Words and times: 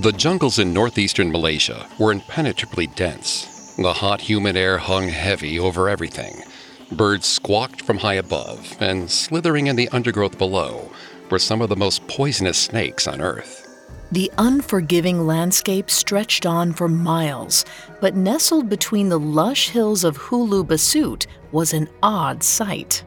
The 0.00 0.12
jungles 0.12 0.58
in 0.58 0.72
northeastern 0.72 1.30
Malaysia 1.30 1.86
were 1.98 2.10
impenetrably 2.10 2.86
dense. 2.86 3.74
The 3.76 3.92
hot, 3.92 4.22
humid 4.22 4.56
air 4.56 4.78
hung 4.78 5.08
heavy 5.08 5.58
over 5.58 5.90
everything. 5.90 6.42
Birds 6.90 7.26
squawked 7.26 7.82
from 7.82 7.98
high 7.98 8.14
above, 8.14 8.80
and 8.80 9.10
slithering 9.10 9.66
in 9.66 9.76
the 9.76 9.90
undergrowth 9.90 10.38
below 10.38 10.90
were 11.28 11.38
some 11.38 11.60
of 11.60 11.68
the 11.68 11.76
most 11.76 12.08
poisonous 12.08 12.56
snakes 12.56 13.06
on 13.06 13.20
Earth. 13.20 13.66
The 14.10 14.32
unforgiving 14.38 15.26
landscape 15.26 15.90
stretched 15.90 16.46
on 16.46 16.72
for 16.72 16.88
miles, 16.88 17.66
but 18.00 18.16
nestled 18.16 18.70
between 18.70 19.10
the 19.10 19.20
lush 19.20 19.68
hills 19.68 20.02
of 20.02 20.16
Hulu 20.16 20.66
Besut 20.66 21.26
was 21.52 21.74
an 21.74 21.90
odd 22.02 22.42
sight. 22.42 23.04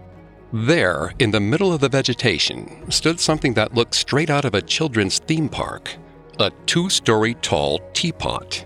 There, 0.54 1.12
in 1.18 1.32
the 1.32 1.40
middle 1.40 1.74
of 1.74 1.82
the 1.82 1.90
vegetation, 1.90 2.92
stood 2.92 3.20
something 3.20 3.56
that 3.56 3.74
looked 3.74 3.96
straight 3.96 4.30
out 4.30 4.46
of 4.46 4.54
a 4.54 4.62
children's 4.62 5.18
theme 5.18 5.50
park 5.50 5.98
a 6.40 6.52
two 6.66 6.90
story 6.90 7.36
tall 7.36 7.80
teapot. 7.94 8.66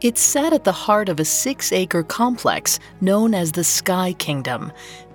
It 0.00 0.16
sat 0.16 0.52
at 0.52 0.64
the 0.64 0.72
heart 0.72 1.08
of 1.08 1.18
a 1.18 1.24
six 1.24 1.72
acre 1.72 2.02
complex 2.02 2.78
known 3.00 3.34
as 3.34 3.52
the 3.52 3.64
Sky 3.64 4.12
Kingdom. 4.14 4.72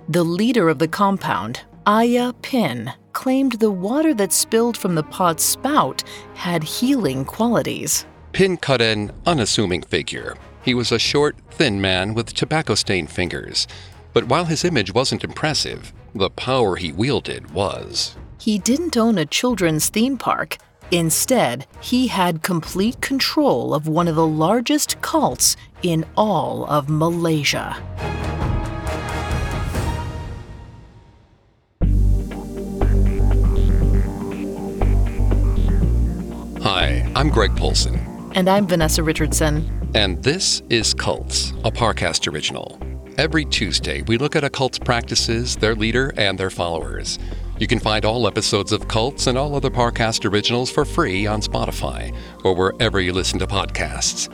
The 0.08 0.24
leader 0.24 0.68
of 0.68 0.78
the 0.78 0.88
compound, 0.88 1.60
Ayah 1.88 2.34
Pin, 2.42 2.92
claimed 3.12 3.52
the 3.52 3.70
water 3.70 4.12
that 4.14 4.32
spilled 4.32 4.76
from 4.76 4.94
the 4.94 5.02
pot's 5.02 5.42
spout 5.42 6.04
had 6.34 6.62
healing 6.62 7.24
qualities. 7.24 8.04
Pin 8.32 8.56
cut 8.56 8.82
an 8.82 9.12
unassuming 9.24 9.82
figure. 9.82 10.36
He 10.62 10.74
was 10.74 10.92
a 10.92 10.98
short, 10.98 11.36
thin 11.50 11.80
man 11.80 12.12
with 12.12 12.34
tobacco 12.34 12.74
stained 12.74 13.10
fingers. 13.10 13.66
But 14.12 14.24
while 14.24 14.44
his 14.44 14.64
image 14.64 14.92
wasn't 14.92 15.24
impressive, 15.24 15.92
the 16.14 16.30
power 16.30 16.76
he 16.76 16.92
wielded 16.92 17.52
was. 17.52 18.16
He 18.38 18.58
didn't 18.58 18.96
own 18.96 19.16
a 19.16 19.24
children's 19.24 19.88
theme 19.88 20.18
park. 20.18 20.58
Instead, 20.94 21.66
he 21.80 22.06
had 22.06 22.44
complete 22.44 23.00
control 23.00 23.74
of 23.74 23.88
one 23.88 24.06
of 24.06 24.14
the 24.14 24.24
largest 24.24 25.00
cults 25.00 25.56
in 25.82 26.04
all 26.16 26.64
of 26.66 26.88
Malaysia. 26.88 27.76
Hi, 36.62 37.04
I'm 37.16 37.28
Greg 37.28 37.56
Polcyn. 37.56 37.98
And 38.36 38.48
I'm 38.48 38.68
Vanessa 38.68 39.02
Richardson. 39.02 39.68
And 39.96 40.22
this 40.22 40.62
is 40.70 40.94
Cults, 40.94 41.50
a 41.64 41.72
Parcast 41.72 42.32
original. 42.32 42.78
Every 43.18 43.44
Tuesday, 43.44 44.02
we 44.02 44.16
look 44.16 44.36
at 44.36 44.44
a 44.44 44.50
cult's 44.50 44.78
practices, 44.78 45.56
their 45.56 45.74
leader, 45.74 46.14
and 46.16 46.38
their 46.38 46.50
followers. 46.50 47.18
You 47.56 47.68
can 47.68 47.78
find 47.78 48.04
all 48.04 48.26
episodes 48.26 48.72
of 48.72 48.88
Cults 48.88 49.28
and 49.28 49.38
all 49.38 49.54
other 49.54 49.70
Parcast 49.70 50.28
originals 50.28 50.70
for 50.70 50.84
free 50.84 51.24
on 51.24 51.40
Spotify 51.40 52.12
or 52.42 52.52
wherever 52.52 53.00
you 53.00 53.12
listen 53.12 53.38
to 53.38 53.46
podcasts. 53.46 54.28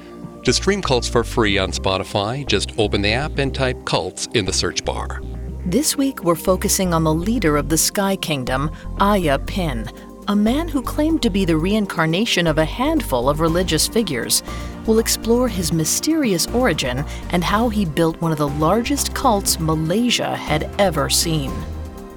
To 0.45 0.53
stream 0.55 0.81
Cults 0.81 1.07
for 1.07 1.23
free 1.23 1.59
on 1.59 1.71
Spotify, 1.71 2.47
just 2.47 2.73
open 2.79 3.03
the 3.03 3.13
app 3.13 3.37
and 3.37 3.55
type 3.55 3.85
Cults 3.85 4.27
in 4.33 4.47
the 4.47 4.55
search 4.55 4.87
bar. 4.87 5.21
This 5.67 5.99
week, 5.99 6.25
we're 6.25 6.35
focusing 6.35 6.95
on 6.95 7.05
the 7.05 7.13
leader 7.13 7.59
of 7.59 7.69
the 7.69 7.77
Sky 7.77 8.17
Kingdom, 8.17 8.71
Ayah 9.03 9.39
Pin, 9.39 9.91
a 10.29 10.35
man 10.35 10.67
who 10.67 10.81
claimed 10.81 11.21
to 11.21 11.29
be 11.29 11.45
the 11.45 11.59
reincarnation 11.59 12.47
of 12.47 12.57
a 12.57 12.65
handful 12.65 13.29
of 13.29 13.41
religious 13.41 13.87
figures. 13.87 14.43
We'll 14.87 14.99
explore 14.99 15.47
his 15.47 15.75
mysterious 15.75 16.47
origin 16.47 17.05
and 17.33 17.45
how 17.45 17.69
he 17.69 17.85
built 17.85 18.19
one 18.23 18.33
of 18.33 18.39
the 18.39 18.49
largest 18.49 19.15
cults 19.15 19.61
Malaysia 19.61 20.35
had 20.37 20.71
ever 20.79 21.11
seen. 21.11 21.53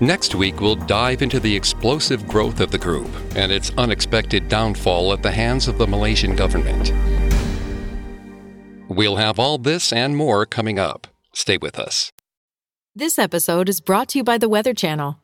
Next 0.01 0.35
week, 0.35 0.59
we'll 0.59 0.75
dive 0.75 1.21
into 1.21 1.39
the 1.39 1.55
explosive 1.55 2.27
growth 2.27 2.59
of 2.59 2.71
the 2.71 2.77
group 2.77 3.09
and 3.35 3.51
its 3.51 3.71
unexpected 3.77 4.49
downfall 4.49 5.13
at 5.13 5.23
the 5.23 5.31
hands 5.31 5.67
of 5.67 5.77
the 5.77 5.87
Malaysian 5.87 6.35
government. 6.35 6.91
We'll 8.89 9.15
have 9.15 9.39
all 9.39 9.57
this 9.57 9.93
and 9.93 10.17
more 10.17 10.45
coming 10.45 10.79
up. 10.79 11.07
Stay 11.33 11.57
with 11.57 11.79
us. 11.79 12.11
This 12.95 13.17
episode 13.17 13.69
is 13.69 13.81
brought 13.81 14.09
to 14.09 14.19
you 14.19 14.23
by 14.23 14.37
the 14.37 14.49
Weather 14.49 14.73
Channel. 14.73 15.19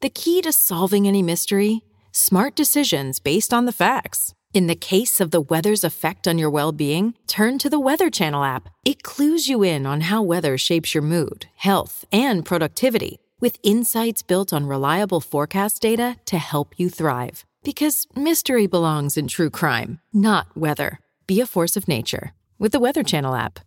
The 0.00 0.10
key 0.10 0.42
to 0.42 0.52
solving 0.52 1.06
any 1.06 1.22
mystery 1.22 1.82
smart 2.14 2.54
decisions 2.54 3.18
based 3.18 3.52
on 3.52 3.66
the 3.66 3.72
facts. 3.72 4.32
In 4.52 4.68
the 4.68 4.76
case 4.76 5.20
of 5.20 5.32
the 5.32 5.40
weather's 5.40 5.82
effect 5.82 6.28
on 6.28 6.38
your 6.38 6.48
well 6.48 6.70
being, 6.70 7.14
turn 7.26 7.58
to 7.58 7.68
the 7.68 7.80
Weather 7.80 8.08
Channel 8.08 8.44
app. 8.44 8.68
It 8.84 9.02
clues 9.02 9.48
you 9.48 9.64
in 9.64 9.84
on 9.84 10.02
how 10.02 10.22
weather 10.22 10.56
shapes 10.56 10.94
your 10.94 11.02
mood, 11.02 11.46
health, 11.56 12.04
and 12.12 12.44
productivity, 12.44 13.18
with 13.44 13.58
insights 13.62 14.22
built 14.22 14.54
on 14.54 14.64
reliable 14.64 15.20
forecast 15.20 15.82
data 15.82 16.16
to 16.24 16.38
help 16.38 16.72
you 16.78 16.88
thrive. 16.88 17.44
Because 17.62 18.06
mystery 18.16 18.66
belongs 18.66 19.18
in 19.18 19.28
true 19.28 19.50
crime, 19.50 20.00
not 20.14 20.46
weather. 20.56 20.98
Be 21.26 21.42
a 21.42 21.46
force 21.46 21.76
of 21.76 21.86
nature 21.86 22.32
with 22.58 22.72
the 22.72 22.80
Weather 22.80 23.02
Channel 23.02 23.34
app. 23.34 23.60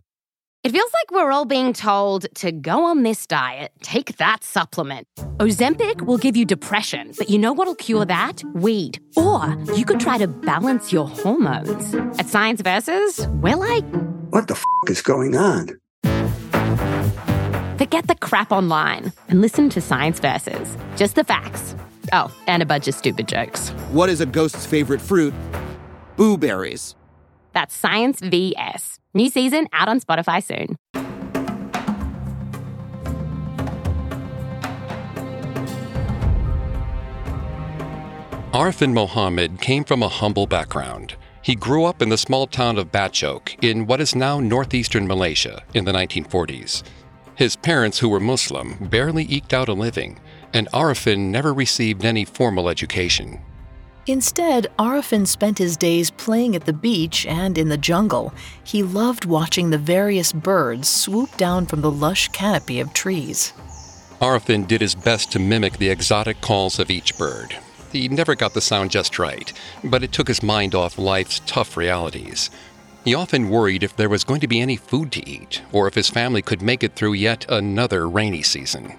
It 0.64 0.72
feels 0.72 0.90
like 0.92 1.12
we're 1.12 1.30
all 1.30 1.44
being 1.44 1.72
told 1.72 2.26
to 2.42 2.50
go 2.50 2.86
on 2.86 3.04
this 3.04 3.24
diet, 3.24 3.70
take 3.80 4.16
that 4.16 4.42
supplement. 4.42 5.06
Ozempic 5.36 6.02
will 6.02 6.18
give 6.18 6.36
you 6.36 6.44
depression, 6.44 7.12
but 7.16 7.30
you 7.30 7.38
know 7.38 7.52
what'll 7.52 7.76
cure 7.76 8.04
that? 8.04 8.42
Weed. 8.54 8.98
Or 9.16 9.56
you 9.76 9.84
could 9.84 10.00
try 10.00 10.18
to 10.18 10.26
balance 10.26 10.92
your 10.92 11.06
hormones. 11.06 11.94
At 12.18 12.26
Science 12.26 12.62
Versus, 12.62 13.28
we're 13.28 13.54
like, 13.54 13.84
what 14.30 14.48
the 14.48 14.54
f 14.54 14.64
is 14.88 15.02
going 15.02 15.36
on? 15.36 15.78
Forget 17.78 18.08
the 18.08 18.16
crap 18.16 18.50
online 18.50 19.12
and 19.28 19.40
listen 19.40 19.70
to 19.70 19.80
Science 19.80 20.18
Versus. 20.18 20.76
Just 20.96 21.14
the 21.14 21.22
facts. 21.22 21.76
Oh, 22.12 22.36
and 22.48 22.60
a 22.60 22.66
bunch 22.66 22.88
of 22.88 22.94
stupid 22.94 23.28
jokes. 23.28 23.68
What 23.92 24.08
is 24.08 24.20
a 24.20 24.26
ghost's 24.26 24.66
favorite 24.66 25.00
fruit? 25.00 25.32
Blueberries. 26.16 26.96
That's 27.52 27.76
Science 27.76 28.18
VS. 28.18 28.98
New 29.14 29.30
season 29.30 29.68
out 29.72 29.88
on 29.88 30.00
Spotify 30.00 30.42
soon. 30.42 30.74
Arifin 38.52 38.92
Mohammed 38.92 39.60
came 39.60 39.84
from 39.84 40.02
a 40.02 40.08
humble 40.08 40.48
background. 40.48 41.14
He 41.42 41.54
grew 41.54 41.84
up 41.84 42.02
in 42.02 42.08
the 42.08 42.18
small 42.18 42.48
town 42.48 42.76
of 42.76 42.90
Bachok 42.90 43.62
in 43.62 43.86
what 43.86 44.00
is 44.00 44.16
now 44.16 44.40
northeastern 44.40 45.06
Malaysia 45.06 45.62
in 45.74 45.84
the 45.84 45.92
1940s. 45.92 46.82
His 47.38 47.54
parents, 47.54 48.00
who 48.00 48.08
were 48.08 48.18
Muslim, 48.18 48.88
barely 48.90 49.22
eked 49.22 49.54
out 49.54 49.68
a 49.68 49.72
living, 49.72 50.18
and 50.52 50.66
Arifin 50.74 51.30
never 51.30 51.54
received 51.54 52.04
any 52.04 52.24
formal 52.24 52.68
education. 52.68 53.40
Instead, 54.08 54.66
Arifin 54.76 55.24
spent 55.24 55.56
his 55.56 55.76
days 55.76 56.10
playing 56.10 56.56
at 56.56 56.64
the 56.64 56.72
beach 56.72 57.24
and 57.26 57.56
in 57.56 57.68
the 57.68 57.78
jungle. 57.78 58.34
He 58.64 58.82
loved 58.82 59.24
watching 59.24 59.70
the 59.70 59.78
various 59.78 60.32
birds 60.32 60.88
swoop 60.88 61.36
down 61.36 61.66
from 61.66 61.80
the 61.80 61.92
lush 61.92 62.26
canopy 62.30 62.80
of 62.80 62.92
trees. 62.92 63.52
Arifin 64.20 64.66
did 64.66 64.80
his 64.80 64.96
best 64.96 65.30
to 65.30 65.38
mimic 65.38 65.74
the 65.74 65.90
exotic 65.90 66.40
calls 66.40 66.80
of 66.80 66.90
each 66.90 67.16
bird. 67.16 67.56
He 67.92 68.08
never 68.08 68.34
got 68.34 68.52
the 68.52 68.60
sound 68.60 68.90
just 68.90 69.16
right, 69.16 69.52
but 69.84 70.02
it 70.02 70.10
took 70.10 70.26
his 70.26 70.42
mind 70.42 70.74
off 70.74 70.98
life's 70.98 71.40
tough 71.46 71.76
realities. 71.76 72.50
He 73.04 73.14
often 73.14 73.48
worried 73.48 73.82
if 73.82 73.96
there 73.96 74.08
was 74.08 74.24
going 74.24 74.40
to 74.40 74.48
be 74.48 74.60
any 74.60 74.76
food 74.76 75.12
to 75.12 75.28
eat, 75.28 75.62
or 75.72 75.88
if 75.88 75.94
his 75.94 76.10
family 76.10 76.42
could 76.42 76.62
make 76.62 76.82
it 76.82 76.94
through 76.94 77.14
yet 77.14 77.46
another 77.48 78.08
rainy 78.08 78.42
season. 78.42 78.94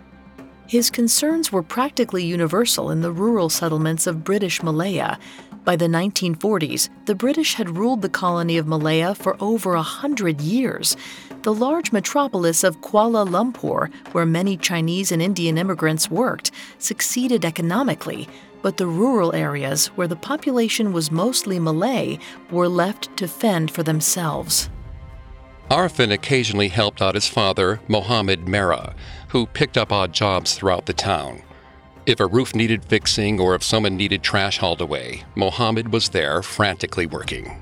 His 0.67 0.89
concerns 0.89 1.51
were 1.51 1.63
practically 1.63 2.23
universal 2.23 2.91
in 2.91 3.01
the 3.01 3.11
rural 3.11 3.49
settlements 3.49 4.05
of 4.05 4.23
British 4.23 4.61
Malaya. 4.61 5.17
By 5.65 5.75
the 5.75 5.87
1940s, 5.87 6.89
the 7.05 7.15
British 7.15 7.55
had 7.55 7.75
ruled 7.75 8.01
the 8.01 8.09
colony 8.09 8.57
of 8.57 8.67
Malaya 8.67 9.15
for 9.15 9.35
over 9.39 9.73
a 9.73 9.81
hundred 9.81 10.41
years. 10.41 10.95
The 11.41 11.53
large 11.53 11.91
metropolis 11.91 12.63
of 12.63 12.81
Kuala 12.81 13.27
Lumpur, 13.27 13.91
where 14.11 14.25
many 14.25 14.57
Chinese 14.57 15.11
and 15.11 15.21
Indian 15.21 15.57
immigrants 15.57 16.11
worked, 16.11 16.51
succeeded 16.77 17.45
economically, 17.45 18.27
but 18.61 18.77
the 18.77 18.87
rural 18.87 19.33
areas, 19.33 19.87
where 19.87 20.07
the 20.07 20.15
population 20.15 20.93
was 20.93 21.11
mostly 21.11 21.59
Malay, 21.59 22.17
were 22.51 22.67
left 22.67 23.15
to 23.17 23.27
fend 23.27 23.71
for 23.71 23.83
themselves. 23.83 24.69
Arifin 25.69 26.11
occasionally 26.11 26.69
helped 26.69 27.01
out 27.01 27.15
his 27.15 27.27
father, 27.27 27.79
Mohammed 27.87 28.47
Mera, 28.47 28.95
who 29.27 29.45
picked 29.45 29.77
up 29.77 29.91
odd 29.91 30.11
jobs 30.13 30.55
throughout 30.55 30.87
the 30.87 30.93
town. 30.93 31.43
If 32.07 32.19
a 32.19 32.25
roof 32.25 32.55
needed 32.55 32.83
fixing 32.85 33.39
or 33.39 33.53
if 33.53 33.61
someone 33.61 33.95
needed 33.95 34.23
trash 34.23 34.57
hauled 34.57 34.81
away, 34.81 35.25
Mohammed 35.35 35.93
was 35.93 36.09
there 36.09 36.41
frantically 36.41 37.05
working. 37.05 37.61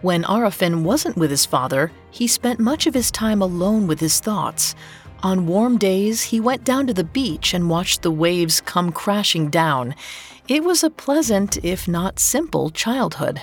When 0.00 0.22
Arifin 0.24 0.82
wasn't 0.82 1.18
with 1.18 1.30
his 1.30 1.44
father, 1.44 1.92
he 2.10 2.26
spent 2.26 2.58
much 2.58 2.86
of 2.86 2.94
his 2.94 3.10
time 3.10 3.42
alone 3.42 3.86
with 3.86 4.00
his 4.00 4.18
thoughts. 4.18 4.74
On 5.22 5.46
warm 5.46 5.76
days, 5.76 6.22
he 6.22 6.40
went 6.40 6.64
down 6.64 6.86
to 6.86 6.94
the 6.94 7.04
beach 7.04 7.52
and 7.52 7.68
watched 7.68 8.02
the 8.02 8.10
waves 8.10 8.60
come 8.60 8.90
crashing 8.90 9.50
down. 9.50 9.94
It 10.48 10.64
was 10.64 10.82
a 10.82 10.90
pleasant, 10.90 11.62
if 11.62 11.86
not 11.86 12.18
simple, 12.18 12.70
childhood. 12.70 13.42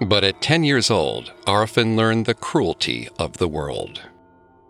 But 0.00 0.24
at 0.24 0.42
10 0.42 0.64
years 0.64 0.90
old, 0.90 1.32
Arifin 1.46 1.96
learned 1.96 2.26
the 2.26 2.34
cruelty 2.34 3.08
of 3.18 3.38
the 3.38 3.48
world. 3.48 4.02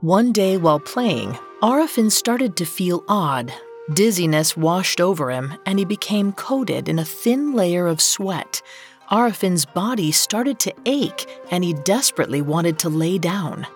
One 0.00 0.32
day 0.32 0.56
while 0.56 0.80
playing, 0.80 1.38
Arifin 1.62 2.12
started 2.12 2.56
to 2.56 2.66
feel 2.66 3.02
odd. 3.08 3.52
Dizziness 3.92 4.56
washed 4.56 5.00
over 5.00 5.30
him, 5.30 5.54
and 5.66 5.78
he 5.78 5.84
became 5.84 6.32
coated 6.32 6.88
in 6.88 6.98
a 6.98 7.04
thin 7.04 7.52
layer 7.52 7.86
of 7.86 8.00
sweat. 8.00 8.62
Arifin's 9.10 9.64
body 9.64 10.12
started 10.12 10.58
to 10.60 10.74
ache 10.86 11.26
and 11.50 11.62
he 11.62 11.74
desperately 11.74 12.40
wanted 12.40 12.78
to 12.80 12.88
lay 12.88 13.18
down. 13.18 13.66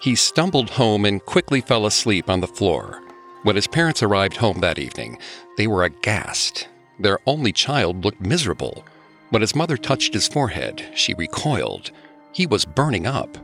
He 0.00 0.14
stumbled 0.14 0.70
home 0.70 1.04
and 1.04 1.24
quickly 1.24 1.60
fell 1.60 1.84
asleep 1.84 2.30
on 2.30 2.40
the 2.40 2.46
floor. 2.46 3.02
When 3.42 3.56
his 3.56 3.66
parents 3.66 4.02
arrived 4.02 4.38
home 4.38 4.60
that 4.60 4.78
evening, 4.78 5.18
they 5.56 5.66
were 5.66 5.84
aghast. 5.84 6.68
Their 6.98 7.18
only 7.26 7.52
child 7.52 8.04
looked 8.04 8.20
miserable. 8.20 8.84
When 9.28 9.42
his 9.42 9.54
mother 9.54 9.76
touched 9.76 10.14
his 10.14 10.26
forehead, 10.26 10.84
she 10.94 11.14
recoiled. 11.14 11.90
He 12.32 12.46
was 12.46 12.64
burning 12.64 13.06
up. 13.06 13.36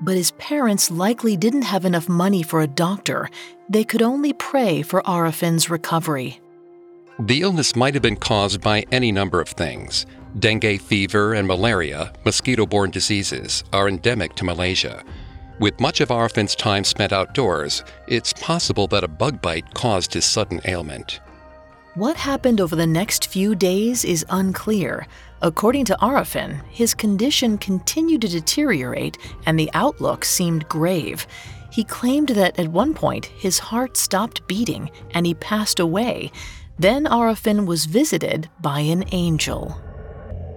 But 0.00 0.16
his 0.16 0.32
parents 0.32 0.90
likely 0.90 1.36
didn't 1.36 1.62
have 1.62 1.84
enough 1.84 2.08
money 2.08 2.42
for 2.42 2.60
a 2.60 2.66
doctor. 2.66 3.28
They 3.68 3.84
could 3.84 4.02
only 4.02 4.32
pray 4.32 4.82
for 4.82 5.02
Arifin's 5.08 5.70
recovery. 5.70 6.40
The 7.18 7.42
illness 7.42 7.76
might 7.76 7.94
have 7.94 8.02
been 8.02 8.16
caused 8.16 8.60
by 8.60 8.84
any 8.90 9.12
number 9.12 9.40
of 9.40 9.48
things. 9.48 10.04
Dengue 10.38 10.80
fever 10.80 11.34
and 11.34 11.46
malaria, 11.46 12.12
mosquito 12.24 12.66
borne 12.66 12.90
diseases, 12.90 13.62
are 13.72 13.88
endemic 13.88 14.34
to 14.34 14.44
Malaysia. 14.44 15.04
With 15.60 15.78
much 15.78 16.00
of 16.00 16.10
Arifin's 16.10 16.56
time 16.56 16.82
spent 16.82 17.12
outdoors, 17.12 17.84
it's 18.08 18.32
possible 18.32 18.88
that 18.88 19.04
a 19.04 19.08
bug 19.08 19.40
bite 19.40 19.72
caused 19.72 20.12
his 20.12 20.24
sudden 20.24 20.60
ailment. 20.64 21.20
What 21.94 22.16
happened 22.16 22.60
over 22.60 22.74
the 22.74 22.88
next 22.88 23.28
few 23.28 23.54
days 23.54 24.04
is 24.04 24.26
unclear. 24.30 25.06
According 25.42 25.84
to 25.86 25.96
Arifin, 26.02 26.60
his 26.70 26.92
condition 26.92 27.56
continued 27.56 28.22
to 28.22 28.28
deteriorate 28.28 29.16
and 29.46 29.56
the 29.56 29.70
outlook 29.74 30.24
seemed 30.24 30.68
grave. 30.68 31.24
He 31.70 31.84
claimed 31.84 32.30
that 32.30 32.58
at 32.58 32.68
one 32.68 32.92
point 32.92 33.26
his 33.26 33.60
heart 33.60 33.96
stopped 33.96 34.46
beating 34.48 34.90
and 35.12 35.24
he 35.24 35.34
passed 35.34 35.78
away. 35.78 36.32
Then 36.80 37.04
Arifin 37.04 37.64
was 37.64 37.84
visited 37.84 38.50
by 38.60 38.80
an 38.80 39.04
angel. 39.12 39.80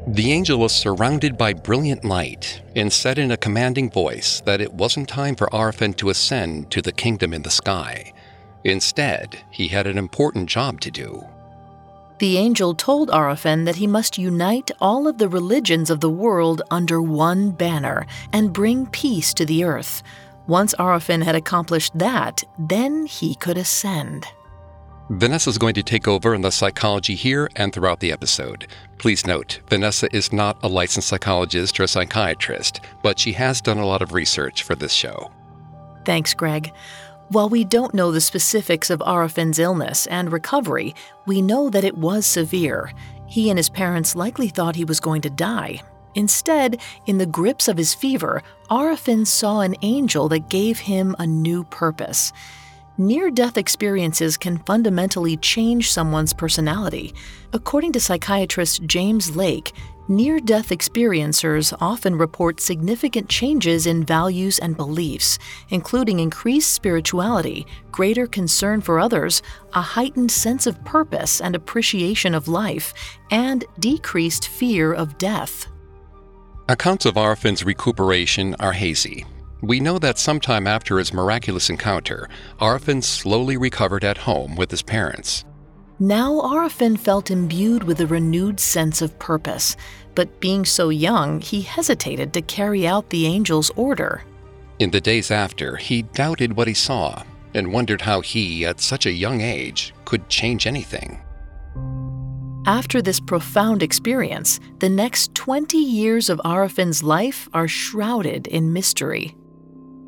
The 0.08 0.32
angel 0.32 0.58
was 0.60 0.74
surrounded 0.74 1.38
by 1.38 1.52
brilliant 1.52 2.06
light 2.06 2.62
and 2.78 2.94
said 2.94 3.20
in 3.20 3.32
a 3.32 3.36
commanding 3.36 3.92
voice 3.92 4.42
that 4.46 4.62
it 4.62 4.74
wasn't 4.74 5.10
time 5.10 5.36
for 5.36 5.48
Arifin 5.48 5.98
to 5.98 6.10
ascend 6.10 6.72
to 6.72 6.82
the 6.82 6.94
kingdom 6.94 7.34
in 7.34 7.42
the 7.42 7.50
sky. 7.50 8.14
Instead, 8.64 9.44
he 9.52 9.68
had 9.68 9.86
an 9.86 9.98
important 9.98 10.48
job 10.48 10.80
to 10.80 10.92
do. 10.92 11.28
The 12.20 12.38
angel 12.38 12.74
told 12.74 13.10
Arifin 13.10 13.66
that 13.66 13.76
he 13.76 13.86
must 13.86 14.18
unite 14.18 14.72
all 14.80 15.10
of 15.10 15.18
the 15.18 15.28
religions 15.28 15.90
of 15.90 16.00
the 16.00 16.10
world 16.10 16.62
under 16.72 17.02
one 17.02 17.52
banner 17.52 18.08
and 18.32 18.54
bring 18.54 18.86
peace 18.88 19.34
to 19.34 19.46
the 19.46 19.66
earth. 19.66 20.04
Once 20.48 20.74
Arifin 20.80 21.22
had 21.22 21.36
accomplished 21.36 21.92
that, 22.00 22.46
then 22.58 23.08
he 23.08 23.36
could 23.36 23.58
ascend. 23.58 24.26
Vanessa 25.10 25.50
is 25.50 25.58
going 25.58 25.74
to 25.74 25.84
take 25.84 26.06
over 26.06 26.36
in 26.36 26.42
the 26.42 26.52
psychology 26.52 27.16
here 27.16 27.50
and 27.56 27.72
throughout 27.72 28.02
the 28.02 28.12
episode. 28.12 28.68
Please 28.98 29.26
note, 29.26 29.62
Vanessa 29.70 30.14
is 30.14 30.34
not 30.34 30.58
a 30.64 30.68
licensed 30.68 31.08
psychologist 31.08 31.80
or 31.80 31.84
a 31.84 31.88
psychiatrist, 31.88 32.82
but 33.04 33.18
she 33.18 33.32
has 33.32 33.62
done 33.62 33.78
a 33.78 33.86
lot 33.86 34.02
of 34.02 34.12
research 34.12 34.64
for 34.64 34.76
this 34.76 34.92
show. 34.92 35.32
Thanks, 36.04 36.34
Greg. 36.34 36.74
While 37.30 37.48
we 37.48 37.64
don't 37.64 37.94
know 37.94 38.12
the 38.12 38.20
specifics 38.20 38.90
of 38.90 39.00
Arifin's 39.00 39.60
illness 39.60 40.08
and 40.08 40.32
recovery, 40.32 40.94
we 41.26 41.42
know 41.42 41.70
that 41.70 41.86
it 41.86 41.98
was 41.98 42.26
severe. 42.26 42.92
He 43.28 43.50
and 43.50 43.58
his 43.58 43.70
parents 43.70 44.14
likely 44.14 44.50
thought 44.50 44.76
he 44.76 44.86
was 44.86 45.00
going 45.00 45.22
to 45.22 45.30
die. 45.30 45.82
Instead, 46.16 46.82
in 47.06 47.18
the 47.18 47.26
grips 47.26 47.70
of 47.70 47.78
his 47.78 47.94
fever, 47.94 48.44
Arifin 48.70 49.26
saw 49.26 49.62
an 49.62 49.76
angel 49.84 50.28
that 50.30 50.50
gave 50.50 50.80
him 50.80 51.16
a 51.18 51.28
new 51.28 51.64
purpose. 51.66 52.34
Near 53.00 53.30
death 53.30 53.60
experiences 53.60 54.38
can 54.38 54.58
fundamentally 54.58 55.38
change 55.38 55.92
someone's 55.92 56.34
personality. 56.34 57.14
According 57.54 57.92
to 57.92 58.00
psychiatrist 58.00 58.86
James 58.88 59.36
Lake, 59.36 59.72
near 60.08 60.40
death 60.40 60.70
experiencers 60.70 61.78
often 61.80 62.16
report 62.16 62.60
significant 62.60 63.30
changes 63.30 63.86
in 63.86 64.04
values 64.04 64.58
and 64.58 64.76
beliefs, 64.76 65.38
including 65.70 66.20
increased 66.20 66.74
spirituality, 66.74 67.68
greater 67.92 68.26
concern 68.26 68.82
for 68.82 69.00
others, 69.00 69.44
a 69.74 69.82
heightened 69.82 70.32
sense 70.32 70.66
of 70.66 70.84
purpose 70.84 71.40
and 71.40 71.56
appreciation 71.56 72.34
of 72.34 72.48
life, 72.48 72.96
and 73.30 73.64
decreased 73.78 74.48
fear 74.48 74.92
of 74.92 75.20
death. 75.20 75.68
Accounts 76.68 77.06
of 77.06 77.16
Arifin's 77.16 77.64
recuperation 77.64 78.56
are 78.60 78.74
hazy, 78.74 79.24
we 79.62 79.80
know 79.80 79.98
that 80.00 80.18
sometime 80.18 80.68
after 80.68 80.98
his 80.98 81.14
miraculous 81.14 81.70
encounter, 81.70 82.30
Arifin 82.60 83.04
slowly 83.04 83.58
recovered 83.58 84.04
at 84.04 84.18
home 84.18 84.56
with 84.56 84.72
his 84.72 84.82
parents. 84.82 85.46
Now 86.00 86.42
Arifin 86.42 86.98
felt 86.98 87.32
imbued 87.32 87.84
with 87.84 88.00
a 88.02 88.08
renewed 88.08 88.60
sense 88.60 89.02
of 89.02 89.18
purpose, 89.18 89.76
but 90.14 90.40
being 90.40 90.64
so 90.64 90.90
young, 90.90 91.42
he 91.42 91.62
hesitated 91.62 92.34
to 92.34 92.42
carry 92.42 92.86
out 92.86 93.10
the 93.10 93.26
angel's 93.26 93.72
order. 93.76 94.24
In 94.80 94.92
the 94.92 95.02
days 95.02 95.32
after, 95.32 95.76
he 95.78 96.04
doubted 96.04 96.56
what 96.56 96.68
he 96.68 96.74
saw 96.76 97.24
and 97.56 97.74
wondered 97.74 98.02
how 98.02 98.22
he, 98.22 98.66
at 98.66 98.80
such 98.80 99.08
a 99.08 99.12
young 99.12 99.42
age, 99.42 99.94
could 100.06 100.30
change 100.30 100.68
anything. 100.68 101.20
After 102.68 103.02
this 103.02 103.22
profound 103.22 103.82
experience, 103.82 104.60
the 104.80 104.90
next 104.90 105.34
20 105.36 105.78
years 105.78 106.30
of 106.30 106.42
Arifin's 106.44 107.02
life 107.02 107.48
are 107.54 107.68
shrouded 107.68 108.46
in 108.48 108.74
mystery. 108.74 109.37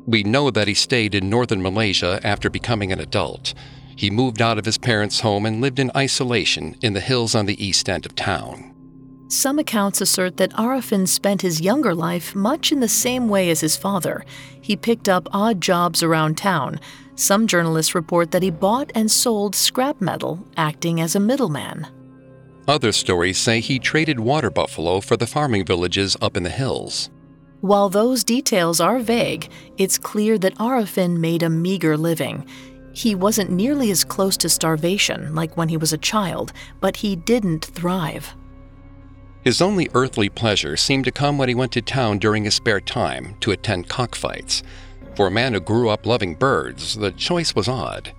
We 0.06 0.22
know 0.22 0.50
that 0.50 0.68
he 0.68 0.74
stayed 0.74 1.14
in 1.14 1.30
northern 1.30 1.62
Malaysia 1.62 2.20
after 2.24 2.50
becoming 2.50 2.92
an 2.92 3.00
adult. 3.00 3.54
He 3.96 4.10
moved 4.10 4.40
out 4.40 4.58
of 4.58 4.64
his 4.64 4.78
parents' 4.78 5.20
home 5.20 5.44
and 5.44 5.60
lived 5.60 5.78
in 5.78 5.90
isolation 5.94 6.76
in 6.80 6.94
the 6.94 7.00
hills 7.00 7.34
on 7.34 7.46
the 7.46 7.64
east 7.64 7.88
end 7.88 8.06
of 8.06 8.14
town. 8.14 8.74
Some 9.28 9.58
accounts 9.58 10.00
assert 10.00 10.38
that 10.38 10.52
Arifin 10.54 11.06
spent 11.06 11.42
his 11.42 11.60
younger 11.60 11.94
life 11.94 12.34
much 12.34 12.72
in 12.72 12.80
the 12.80 12.88
same 12.88 13.28
way 13.28 13.50
as 13.50 13.60
his 13.60 13.76
father. 13.76 14.24
He 14.60 14.76
picked 14.76 15.08
up 15.08 15.28
odd 15.32 15.60
jobs 15.60 16.02
around 16.02 16.36
town. 16.36 16.80
Some 17.14 17.46
journalists 17.46 17.94
report 17.94 18.32
that 18.32 18.42
he 18.42 18.50
bought 18.50 18.90
and 18.94 19.08
sold 19.10 19.54
scrap 19.54 20.00
metal, 20.00 20.44
acting 20.56 21.00
as 21.00 21.14
a 21.14 21.20
middleman. 21.20 21.86
Other 22.66 22.90
stories 22.90 23.38
say 23.38 23.60
he 23.60 23.78
traded 23.78 24.18
water 24.18 24.50
buffalo 24.50 25.00
for 25.00 25.16
the 25.16 25.26
farming 25.26 25.64
villages 25.64 26.16
up 26.20 26.36
in 26.36 26.42
the 26.42 26.50
hills. 26.50 27.10
While 27.60 27.90
those 27.90 28.24
details 28.24 28.80
are 28.80 28.98
vague, 28.98 29.50
it's 29.76 29.98
clear 29.98 30.38
that 30.38 30.56
Arifin 30.56 31.18
made 31.18 31.42
a 31.42 31.50
meager 31.50 31.96
living. 31.96 32.46
He 32.92 33.14
wasn't 33.14 33.50
nearly 33.50 33.90
as 33.90 34.02
close 34.02 34.36
to 34.38 34.48
starvation 34.48 35.34
like 35.34 35.56
when 35.56 35.68
he 35.68 35.76
was 35.76 35.92
a 35.92 35.98
child, 35.98 36.52
but 36.80 36.96
he 36.96 37.16
didn't 37.16 37.66
thrive. 37.66 38.34
His 39.42 39.60
only 39.60 39.88
earthly 39.94 40.28
pleasure 40.28 40.76
seemed 40.76 41.04
to 41.04 41.12
come 41.12 41.36
when 41.36 41.48
he 41.48 41.54
went 41.54 41.72
to 41.72 41.82
town 41.82 42.18
during 42.18 42.44
his 42.44 42.54
spare 42.54 42.80
time 42.80 43.36
to 43.40 43.52
attend 43.52 43.88
cockfights. 43.88 44.62
For 45.14 45.26
a 45.26 45.30
man 45.30 45.52
who 45.52 45.60
grew 45.60 45.90
up 45.90 46.06
loving 46.06 46.34
birds, 46.34 46.94
the 46.94 47.12
choice 47.12 47.54
was 47.54 47.68
odd. 47.68 48.12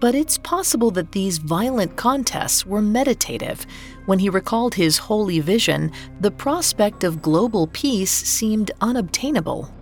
But 0.00 0.14
it's 0.14 0.36
possible 0.38 0.90
that 0.92 1.12
these 1.12 1.38
violent 1.38 1.96
contests 1.96 2.66
were 2.66 2.82
meditative. 2.82 3.66
When 4.06 4.18
he 4.18 4.28
recalled 4.28 4.74
his 4.74 4.98
holy 4.98 5.40
vision, 5.40 5.90
the 6.20 6.30
prospect 6.30 7.04
of 7.04 7.22
global 7.22 7.66
peace 7.68 8.10
seemed 8.10 8.70
unobtainable. 8.80 9.72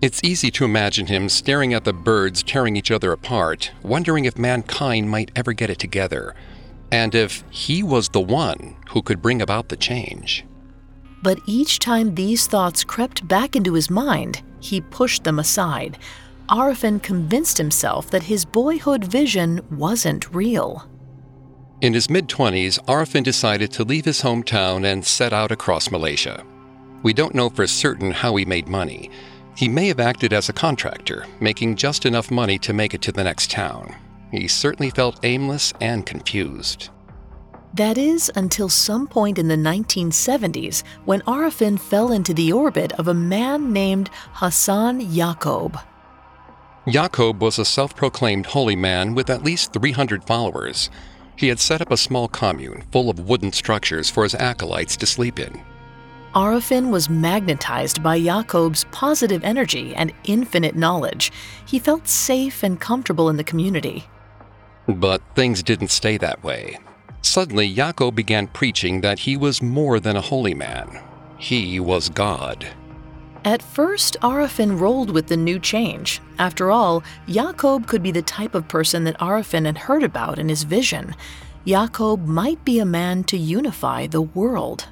It's 0.00 0.24
easy 0.24 0.50
to 0.52 0.64
imagine 0.64 1.06
him 1.06 1.28
staring 1.28 1.74
at 1.74 1.84
the 1.84 1.92
birds 1.92 2.42
tearing 2.42 2.76
each 2.76 2.90
other 2.90 3.12
apart, 3.12 3.72
wondering 3.82 4.24
if 4.24 4.38
mankind 4.38 5.10
might 5.10 5.30
ever 5.36 5.52
get 5.52 5.68
it 5.68 5.78
together, 5.78 6.34
and 6.90 7.14
if 7.14 7.44
he 7.50 7.82
was 7.82 8.08
the 8.08 8.20
one 8.20 8.76
who 8.90 9.02
could 9.02 9.20
bring 9.20 9.42
about 9.42 9.68
the 9.68 9.76
change. 9.76 10.44
But 11.22 11.38
each 11.44 11.80
time 11.80 12.14
these 12.14 12.46
thoughts 12.46 12.82
crept 12.82 13.28
back 13.28 13.54
into 13.54 13.74
his 13.74 13.90
mind, 13.90 14.42
he 14.60 14.80
pushed 14.80 15.24
them 15.24 15.38
aside, 15.38 15.98
Arifin 16.48 17.02
convinced 17.02 17.58
himself 17.58 18.10
that 18.10 18.24
his 18.24 18.44
boyhood 18.44 19.04
vision 19.04 19.60
wasn't 19.70 20.34
real. 20.34 20.89
In 21.80 21.94
his 21.94 22.10
mid 22.10 22.28
20s, 22.28 22.78
Arifin 22.84 23.22
decided 23.22 23.72
to 23.72 23.84
leave 23.84 24.04
his 24.04 24.20
hometown 24.20 24.84
and 24.84 25.02
set 25.02 25.32
out 25.32 25.50
across 25.50 25.90
Malaysia. 25.90 26.44
We 27.02 27.14
don't 27.14 27.34
know 27.34 27.48
for 27.48 27.66
certain 27.66 28.10
how 28.10 28.36
he 28.36 28.44
made 28.44 28.68
money. 28.68 29.10
He 29.56 29.66
may 29.66 29.88
have 29.88 29.98
acted 29.98 30.34
as 30.34 30.50
a 30.50 30.52
contractor, 30.52 31.24
making 31.40 31.76
just 31.76 32.04
enough 32.04 32.30
money 32.30 32.58
to 32.58 32.74
make 32.74 32.92
it 32.92 33.00
to 33.02 33.12
the 33.12 33.24
next 33.24 33.50
town. 33.50 33.96
He 34.30 34.46
certainly 34.46 34.90
felt 34.90 35.24
aimless 35.24 35.72
and 35.80 36.04
confused. 36.04 36.90
That 37.72 37.96
is, 37.96 38.30
until 38.36 38.68
some 38.68 39.06
point 39.06 39.38
in 39.38 39.48
the 39.48 39.56
1970s 39.56 40.82
when 41.06 41.22
Arifin 41.22 41.80
fell 41.80 42.12
into 42.12 42.34
the 42.34 42.52
orbit 42.52 42.92
of 42.92 43.08
a 43.08 43.14
man 43.14 43.72
named 43.72 44.10
Hassan 44.34 45.00
Yaakob. 45.00 45.82
Jacob 46.88 47.40
was 47.40 47.58
a 47.58 47.64
self 47.64 47.96
proclaimed 47.96 48.46
holy 48.46 48.76
man 48.76 49.14
with 49.14 49.30
at 49.30 49.44
least 49.44 49.72
300 49.72 50.24
followers. 50.24 50.90
He 51.40 51.48
had 51.48 51.58
set 51.58 51.80
up 51.80 51.90
a 51.90 51.96
small 51.96 52.28
commune 52.28 52.82
full 52.92 53.08
of 53.08 53.18
wooden 53.18 53.50
structures 53.50 54.10
for 54.10 54.24
his 54.24 54.34
acolytes 54.34 54.94
to 54.98 55.06
sleep 55.06 55.38
in. 55.38 55.62
Arifin 56.34 56.90
was 56.90 57.08
magnetized 57.08 58.02
by 58.02 58.20
Jacob's 58.20 58.84
positive 58.92 59.42
energy 59.42 59.94
and 59.94 60.12
infinite 60.24 60.76
knowledge. 60.76 61.32
He 61.64 61.78
felt 61.78 62.06
safe 62.06 62.62
and 62.62 62.78
comfortable 62.78 63.30
in 63.30 63.38
the 63.38 63.42
community. 63.42 64.04
But 64.86 65.22
things 65.34 65.62
didn't 65.62 65.88
stay 65.88 66.18
that 66.18 66.44
way. 66.44 66.78
Suddenly, 67.22 67.74
Yaakob 67.74 68.14
began 68.14 68.46
preaching 68.46 69.00
that 69.00 69.20
he 69.20 69.38
was 69.38 69.62
more 69.62 69.98
than 69.98 70.16
a 70.16 70.20
holy 70.20 70.52
man. 70.52 71.00
He 71.38 71.80
was 71.80 72.10
God. 72.10 72.68
At 73.44 73.62
first, 73.62 74.18
Arifin 74.20 74.78
rolled 74.78 75.10
with 75.10 75.28
the 75.28 75.36
new 75.36 75.58
change. 75.58 76.20
After 76.38 76.70
all, 76.70 77.02
Jacob 77.26 77.86
could 77.86 78.02
be 78.02 78.10
the 78.12 78.22
type 78.22 78.54
of 78.54 78.68
person 78.68 79.04
that 79.04 79.18
Arifin 79.18 79.64
had 79.64 79.78
heard 79.78 80.02
about 80.02 80.38
in 80.38 80.48
his 80.48 80.64
vision. 80.64 81.14
Jacob 81.66 82.26
might 82.26 82.62
be 82.64 82.78
a 82.78 82.84
man 82.84 83.24
to 83.24 83.38
unify 83.38 84.06
the 84.06 84.20
world. 84.20 84.88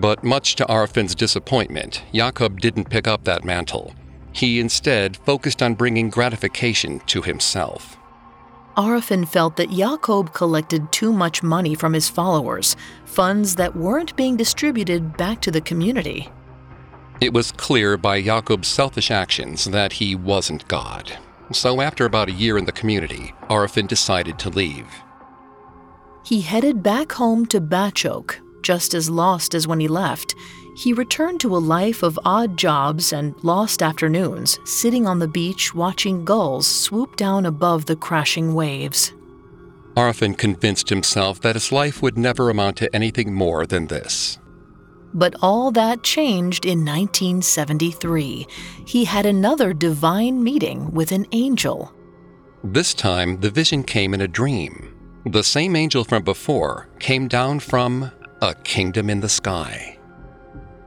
But 0.00 0.24
much 0.24 0.56
to 0.56 0.64
Arifin's 0.66 1.14
disappointment, 1.14 2.02
Jacob 2.12 2.60
didn't 2.60 2.90
pick 2.90 3.06
up 3.06 3.24
that 3.24 3.44
mantle. 3.44 3.94
He 4.32 4.60
instead 4.60 5.16
focused 5.18 5.62
on 5.62 5.74
bringing 5.74 6.10
gratification 6.10 7.00
to 7.06 7.22
himself. 7.22 7.96
Arifin 8.76 9.26
felt 9.26 9.56
that 9.56 9.70
Jacob 9.70 10.32
collected 10.32 10.92
too 10.92 11.12
much 11.12 11.42
money 11.42 11.74
from 11.74 11.92
his 11.92 12.08
followers, 12.08 12.76
funds 13.04 13.56
that 13.56 13.74
weren't 13.74 14.14
being 14.14 14.36
distributed 14.36 15.16
back 15.16 15.40
to 15.40 15.50
the 15.50 15.60
community. 15.60 16.30
It 17.20 17.32
was 17.32 17.50
clear 17.50 17.96
by 17.96 18.22
Jacob's 18.22 18.68
selfish 18.68 19.10
actions 19.10 19.64
that 19.64 19.94
he 19.94 20.14
wasn't 20.14 20.68
God. 20.68 21.18
So 21.52 21.80
after 21.80 22.04
about 22.04 22.28
a 22.28 22.32
year 22.32 22.56
in 22.56 22.64
the 22.64 22.72
community, 22.72 23.34
Arifin 23.50 23.88
decided 23.88 24.38
to 24.38 24.50
leave. 24.50 24.86
He 26.24 26.42
headed 26.42 26.82
back 26.82 27.12
home 27.12 27.46
to 27.46 27.60
Bachok, 27.60 28.36
just 28.62 28.94
as 28.94 29.10
lost 29.10 29.54
as 29.54 29.66
when 29.66 29.80
he 29.80 29.88
left. 29.88 30.34
He 30.76 30.92
returned 30.92 31.40
to 31.40 31.56
a 31.56 31.58
life 31.58 32.04
of 32.04 32.20
odd 32.24 32.56
jobs 32.56 33.12
and 33.12 33.34
lost 33.42 33.82
afternoons, 33.82 34.60
sitting 34.64 35.06
on 35.08 35.18
the 35.18 35.26
beach 35.26 35.74
watching 35.74 36.24
gulls 36.24 36.68
swoop 36.68 37.16
down 37.16 37.46
above 37.46 37.86
the 37.86 37.96
crashing 37.96 38.54
waves. 38.54 39.12
Arifin 39.96 40.38
convinced 40.38 40.88
himself 40.88 41.40
that 41.40 41.56
his 41.56 41.72
life 41.72 42.00
would 42.00 42.16
never 42.16 42.48
amount 42.48 42.76
to 42.76 42.94
anything 42.94 43.34
more 43.34 43.66
than 43.66 43.88
this. 43.88 44.38
But 45.14 45.34
all 45.42 45.70
that 45.72 46.02
changed 46.02 46.64
in 46.64 46.84
1973. 46.84 48.46
He 48.86 49.04
had 49.04 49.26
another 49.26 49.72
divine 49.72 50.42
meeting 50.42 50.90
with 50.92 51.12
an 51.12 51.26
angel. 51.32 51.92
This 52.62 52.94
time, 52.94 53.40
the 53.40 53.50
vision 53.50 53.84
came 53.84 54.14
in 54.14 54.20
a 54.20 54.28
dream. 54.28 54.94
The 55.24 55.44
same 55.44 55.76
angel 55.76 56.04
from 56.04 56.22
before 56.22 56.88
came 56.98 57.28
down 57.28 57.60
from 57.60 58.10
a 58.40 58.54
kingdom 58.54 59.10
in 59.10 59.20
the 59.20 59.28
sky. 59.28 59.97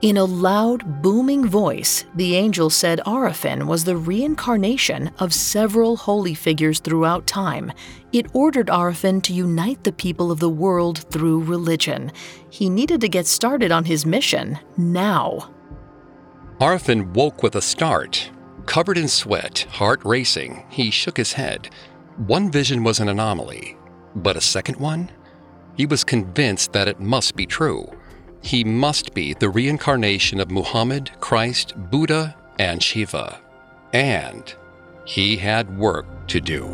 In 0.01 0.17
a 0.17 0.25
loud, 0.25 1.03
booming 1.03 1.45
voice, 1.45 2.05
the 2.15 2.35
angel 2.35 2.71
said 2.71 3.01
Arifin 3.05 3.67
was 3.67 3.83
the 3.83 3.95
reincarnation 3.95 5.11
of 5.19 5.31
several 5.31 5.95
holy 5.95 6.33
figures 6.33 6.79
throughout 6.79 7.27
time. 7.27 7.71
It 8.11 8.25
ordered 8.33 8.65
Arifin 8.65 9.21
to 9.21 9.33
unite 9.33 9.83
the 9.83 9.91
people 9.91 10.31
of 10.31 10.39
the 10.39 10.49
world 10.49 11.05
through 11.11 11.43
religion. 11.43 12.11
He 12.49 12.67
needed 12.67 12.99
to 13.01 13.09
get 13.09 13.27
started 13.27 13.71
on 13.71 13.85
his 13.85 14.03
mission 14.03 14.57
now. 14.75 15.51
Arifin 16.59 17.13
woke 17.13 17.43
with 17.43 17.55
a 17.55 17.61
start. 17.61 18.31
Covered 18.65 18.97
in 18.97 19.07
sweat, 19.07 19.67
heart 19.69 20.01
racing, 20.03 20.65
he 20.69 20.89
shook 20.89 21.17
his 21.17 21.33
head. 21.33 21.69
One 22.17 22.49
vision 22.49 22.83
was 22.83 22.99
an 22.99 23.07
anomaly, 23.07 23.77
but 24.15 24.35
a 24.35 24.41
second 24.41 24.77
one? 24.77 25.11
He 25.77 25.85
was 25.85 26.03
convinced 26.03 26.73
that 26.73 26.87
it 26.87 26.99
must 26.99 27.35
be 27.35 27.45
true. 27.45 27.87
He 28.41 28.63
must 28.63 29.13
be 29.13 29.33
the 29.33 29.49
reincarnation 29.49 30.39
of 30.39 30.51
Muhammad, 30.51 31.11
Christ, 31.19 31.73
Buddha, 31.89 32.35
and 32.57 32.81
Shiva. 32.81 33.39
And 33.93 34.53
he 35.05 35.37
had 35.37 35.77
work 35.77 36.27
to 36.27 36.41
do. 36.41 36.65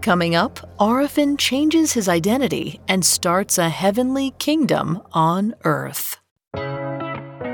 Coming 0.00 0.36
up, 0.36 0.60
Arifin 0.78 1.36
changes 1.36 1.94
his 1.94 2.08
identity 2.08 2.80
and 2.86 3.04
starts 3.04 3.58
a 3.58 3.68
heavenly 3.68 4.30
kingdom 4.38 5.02
on 5.12 5.54
Earth. 5.64 6.18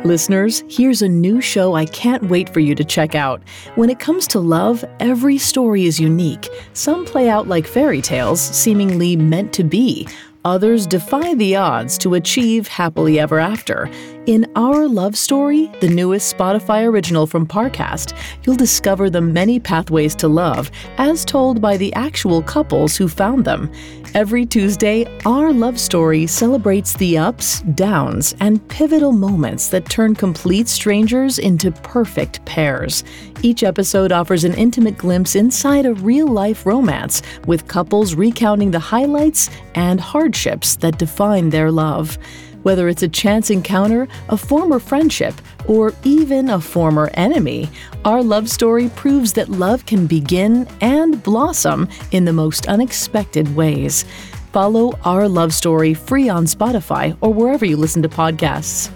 Listeners, 0.04 0.64
here's 0.68 1.02
a 1.02 1.08
new 1.08 1.40
show 1.40 1.74
I 1.74 1.84
can't 1.84 2.24
wait 2.24 2.48
for 2.48 2.58
you 2.58 2.74
to 2.74 2.82
check 2.82 3.14
out. 3.14 3.40
When 3.76 3.88
it 3.88 4.00
comes 4.00 4.26
to 4.28 4.40
love, 4.40 4.84
every 4.98 5.38
story 5.38 5.84
is 5.84 6.00
unique. 6.00 6.48
Some 6.72 7.04
play 7.04 7.28
out 7.28 7.46
like 7.46 7.68
fairy 7.68 8.02
tales, 8.02 8.40
seemingly 8.40 9.14
meant 9.14 9.52
to 9.52 9.62
be. 9.62 10.08
Others 10.44 10.88
defy 10.88 11.34
the 11.34 11.54
odds 11.54 11.96
to 11.98 12.14
achieve 12.14 12.66
happily 12.66 13.20
ever 13.20 13.38
after. 13.38 13.88
In 14.26 14.46
Our 14.54 14.86
Love 14.86 15.16
Story, 15.16 15.68
the 15.80 15.88
newest 15.88 16.36
Spotify 16.36 16.86
original 16.86 17.26
from 17.26 17.44
Parcast, 17.44 18.16
you'll 18.44 18.54
discover 18.54 19.10
the 19.10 19.20
many 19.20 19.58
pathways 19.58 20.14
to 20.16 20.28
love, 20.28 20.70
as 20.96 21.24
told 21.24 21.60
by 21.60 21.76
the 21.76 21.92
actual 21.94 22.40
couples 22.40 22.96
who 22.96 23.08
found 23.08 23.44
them. 23.44 23.68
Every 24.14 24.46
Tuesday, 24.46 25.08
Our 25.26 25.52
Love 25.52 25.80
Story 25.80 26.28
celebrates 26.28 26.92
the 26.94 27.18
ups, 27.18 27.62
downs, 27.74 28.36
and 28.38 28.66
pivotal 28.68 29.10
moments 29.10 29.66
that 29.70 29.90
turn 29.90 30.14
complete 30.14 30.68
strangers 30.68 31.40
into 31.40 31.72
perfect 31.72 32.44
pairs. 32.44 33.02
Each 33.42 33.64
episode 33.64 34.12
offers 34.12 34.44
an 34.44 34.54
intimate 34.54 34.98
glimpse 34.98 35.34
inside 35.34 35.84
a 35.84 35.94
real 35.94 36.28
life 36.28 36.64
romance, 36.64 37.22
with 37.48 37.66
couples 37.66 38.14
recounting 38.14 38.70
the 38.70 38.78
highlights 38.78 39.50
and 39.74 39.98
hardships 39.98 40.76
that 40.76 40.98
define 40.98 41.50
their 41.50 41.72
love. 41.72 42.18
Whether 42.62 42.88
it's 42.88 43.02
a 43.02 43.08
chance 43.08 43.50
encounter, 43.50 44.08
a 44.28 44.36
former 44.36 44.78
friendship, 44.78 45.34
or 45.66 45.92
even 46.04 46.50
a 46.50 46.60
former 46.60 47.10
enemy, 47.14 47.68
our 48.04 48.22
love 48.22 48.48
story 48.48 48.88
proves 48.90 49.32
that 49.34 49.48
love 49.48 49.86
can 49.86 50.06
begin 50.06 50.68
and 50.80 51.22
blossom 51.22 51.88
in 52.10 52.24
the 52.24 52.32
most 52.32 52.66
unexpected 52.66 53.54
ways. 53.56 54.04
Follow 54.52 54.98
Our 55.04 55.28
Love 55.28 55.54
Story 55.54 55.94
free 55.94 56.28
on 56.28 56.44
Spotify 56.44 57.16
or 57.20 57.32
wherever 57.32 57.64
you 57.64 57.76
listen 57.76 58.02
to 58.02 58.08
podcasts. 58.08 58.90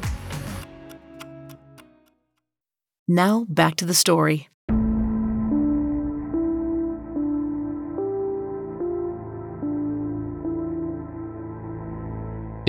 Now, 3.08 3.46
back 3.48 3.76
to 3.76 3.84
the 3.86 3.94
story. 3.94 4.48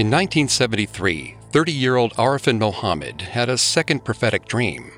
In 0.08 0.12
1973, 0.12 1.36
30 1.52 1.72
year 1.74 1.98
old 1.98 2.14
Arifin 2.14 2.60
Mohammed 2.60 3.20
had 3.20 3.50
a 3.50 3.58
second 3.58 4.06
prophetic 4.06 4.46
dream. 4.46 4.90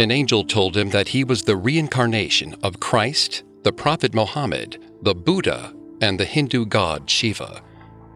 An 0.00 0.10
angel 0.10 0.42
told 0.42 0.76
him 0.76 0.90
that 0.90 1.06
he 1.06 1.22
was 1.22 1.42
the 1.42 1.56
reincarnation 1.56 2.56
of 2.64 2.80
Christ, 2.80 3.44
the 3.62 3.72
Prophet 3.72 4.12
Muhammad, 4.12 4.84
the 5.02 5.14
Buddha, 5.14 5.72
and 6.00 6.18
the 6.18 6.24
Hindu 6.24 6.66
god 6.66 7.08
Shiva. 7.08 7.62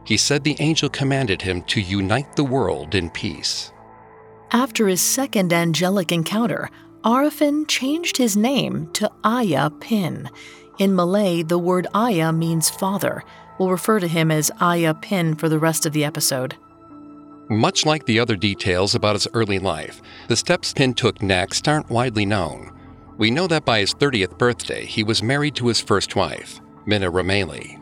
He 0.05 0.17
said 0.17 0.43
the 0.43 0.57
angel 0.59 0.89
commanded 0.89 1.41
him 1.41 1.63
to 1.69 1.81
unite 1.81 2.35
the 2.35 2.43
world 2.43 2.97
in 2.97 3.11
peace. 3.11 3.71
After 4.51 4.89
his 4.89 5.01
second 5.01 5.53
angelic 5.53 6.11
encounter, 6.11 6.69
Arifin 7.05 7.69
changed 7.69 8.17
his 8.17 8.37
name 8.37 8.91
to 8.95 9.09
Ayah 9.25 9.71
Pin. 9.71 10.29
In 10.81 10.97
Malay, 10.97 11.45
the 11.45 11.59
word 11.59 11.87
Ayah 11.95 12.33
means 12.33 12.71
father. 12.71 13.23
We'll 13.59 13.71
refer 13.71 14.01
to 14.01 14.09
him 14.09 14.31
as 14.31 14.51
Ayah 14.61 14.95
Pin 14.95 15.35
for 15.35 15.49
the 15.49 15.59
rest 15.59 15.87
of 15.87 15.93
the 15.93 16.05
episode. 16.05 16.57
Much 17.49 17.85
like 17.85 18.07
the 18.07 18.19
other 18.19 18.37
details 18.37 18.95
about 18.95 19.15
his 19.15 19.29
early 19.35 19.59
life, 19.59 20.01
the 20.29 20.37
steps 20.37 20.73
Pin 20.73 20.95
took 20.95 21.23
next 21.23 21.69
aren't 21.69 21.91
widely 21.91 22.25
known. 22.25 22.73
We 23.19 23.31
know 23.31 23.47
that 23.47 23.65
by 23.65 23.81
his 23.81 23.95
30th 23.95 24.39
birthday, 24.39 24.87
he 24.87 25.05
was 25.05 25.23
married 25.23 25.55
to 25.57 25.69
his 25.69 25.81
first 25.81 26.17
wife, 26.17 26.61
Minna 26.87 27.11
Rameli. 27.11 27.81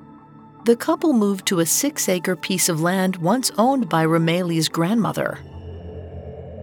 The 0.65 0.77
couple 0.77 1.13
moved 1.13 1.47
to 1.47 1.61
a 1.61 1.67
six 1.67 2.09
acre 2.09 2.37
piece 2.37 2.69
of 2.69 2.81
land 2.81 3.17
once 3.17 3.51
owned 3.57 3.89
by 3.89 4.05
Rameli's 4.05 4.69
grandmother. 4.69 5.39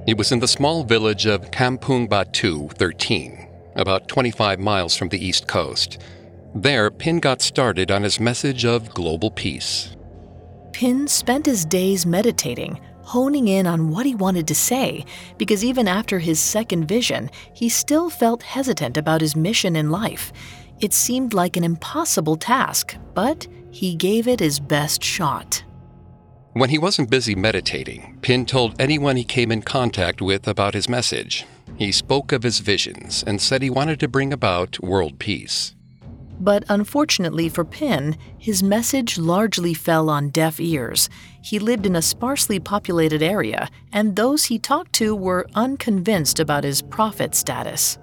It 0.08 0.18
was 0.18 0.32
in 0.32 0.39
the 0.39 0.48
small 0.48 0.84
village 0.84 1.25
of 1.25 1.51
Kampung 1.51 2.08
Batu 2.08 2.70
13, 2.70 3.48
about 3.75 4.08
25 4.08 4.60
miles 4.60 4.96
from 4.96 5.10
the 5.10 5.24
east 5.24 5.48
coast. 5.48 6.00
There, 6.56 6.89
Pin 6.89 7.20
got 7.20 7.41
started 7.41 7.91
on 7.91 8.03
his 8.03 8.20
message 8.20 8.65
of 8.65 8.94
global 8.94 9.29
peace. 9.29 9.96
Pin 10.74 11.08
spent 11.08 11.46
his 11.46 11.63
days 11.63 12.06
meditating, 12.06 12.79
honing 13.01 13.48
in 13.48 13.68
on 13.68 13.89
what 13.89 14.06
he 14.06 14.15
wanted 14.15 14.48
to 14.48 14.56
say, 14.56 15.06
because 15.38 15.63
even 15.63 15.88
after 15.88 16.20
his 16.20 16.39
second 16.39 16.86
vision, 16.86 17.29
he 17.53 17.70
still 17.70 18.10
felt 18.10 18.44
hesitant 18.44 18.98
about 18.98 19.22
his 19.22 19.36
mission 19.36 19.75
in 19.75 19.91
life. 19.91 20.32
It 20.79 20.94
seemed 20.94 21.34
like 21.34 21.58
an 21.58 21.63
impossible 21.63 22.36
task, 22.36 22.96
but 23.13 23.48
he 23.72 23.94
gave 23.94 24.27
it 24.27 24.39
his 24.39 24.60
best 24.60 25.03
shot. 25.03 25.63
When 26.53 26.70
he 26.70 26.79
wasn't 26.79 27.12
busy 27.12 27.36
meditating, 27.36 28.18
Pin 28.22 28.46
told 28.46 28.79
anyone 28.82 29.18
he 29.18 29.24
came 29.24 29.51
in 29.51 29.62
contact 29.62 30.22
with 30.22 30.48
about 30.48 30.74
his 30.74 30.89
message. 30.89 31.46
He 31.77 31.91
spoke 31.91 32.32
of 32.32 32.44
his 32.44 32.60
visions 32.60 33.24
and 33.27 33.39
said 33.39 33.62
he 33.62 33.70
wanted 33.70 34.00
to 34.00 34.08
bring 34.08 34.34
about 34.34 34.82
world 34.82 35.20
peace. 35.20 35.75
But 36.39 36.63
unfortunately 36.69 37.50
for 37.50 37.65
Pin, 37.65 38.17
his 38.38 38.63
message 38.63 39.17
largely 39.17 39.74
fell 39.74 40.10
on 40.10 40.29
deaf 40.29 40.60
ears. 40.60 41.10
He 41.41 41.60
lived 41.60 41.86
in 41.86 41.96
a 41.96 42.01
sparsely 42.01 42.60
populated 42.60 43.22
area, 43.22 43.69
and 43.91 44.15
those 44.15 44.46
he 44.46 44.58
talked 44.58 44.93
to 44.93 45.13
were 45.15 45.46
unconvinced 45.53 46.39
about 46.39 46.63
his 46.63 46.81
prophet 46.81 47.36
status. 47.36 47.98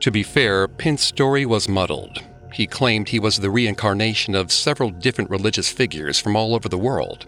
To 0.00 0.10
be 0.10 0.24
fair, 0.24 0.66
Pin's 0.66 1.02
story 1.02 1.46
was 1.46 1.68
muddled. 1.68 2.20
he 2.54 2.66
claimed 2.66 3.08
he 3.08 3.18
was 3.18 3.38
the 3.38 3.50
reincarnation 3.50 4.34
of 4.34 4.52
several 4.52 4.90
different 4.90 5.30
religious 5.30 5.68
figures 5.70 6.18
from 6.18 6.36
all 6.36 6.54
over 6.54 6.68
the 6.68 6.78
world. 6.78 7.26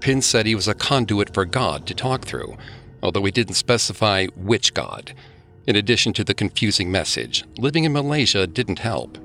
Pin 0.00 0.22
said 0.22 0.46
he 0.46 0.54
was 0.54 0.68
a 0.68 0.74
conduit 0.74 1.34
for 1.34 1.44
God 1.44 1.86
to 1.86 1.94
talk 1.94 2.24
through, 2.24 2.56
although 3.02 3.24
he 3.24 3.32
didn't 3.32 3.54
specify 3.54 4.26
which 4.36 4.72
God. 4.72 5.12
In 5.66 5.76
addition 5.76 6.12
to 6.14 6.24
the 6.24 6.34
confusing 6.34 6.90
message, 6.90 7.44
living 7.58 7.84
in 7.84 7.92
Malaysia 7.92 8.46
didn't 8.46 8.78
help. 8.78 9.18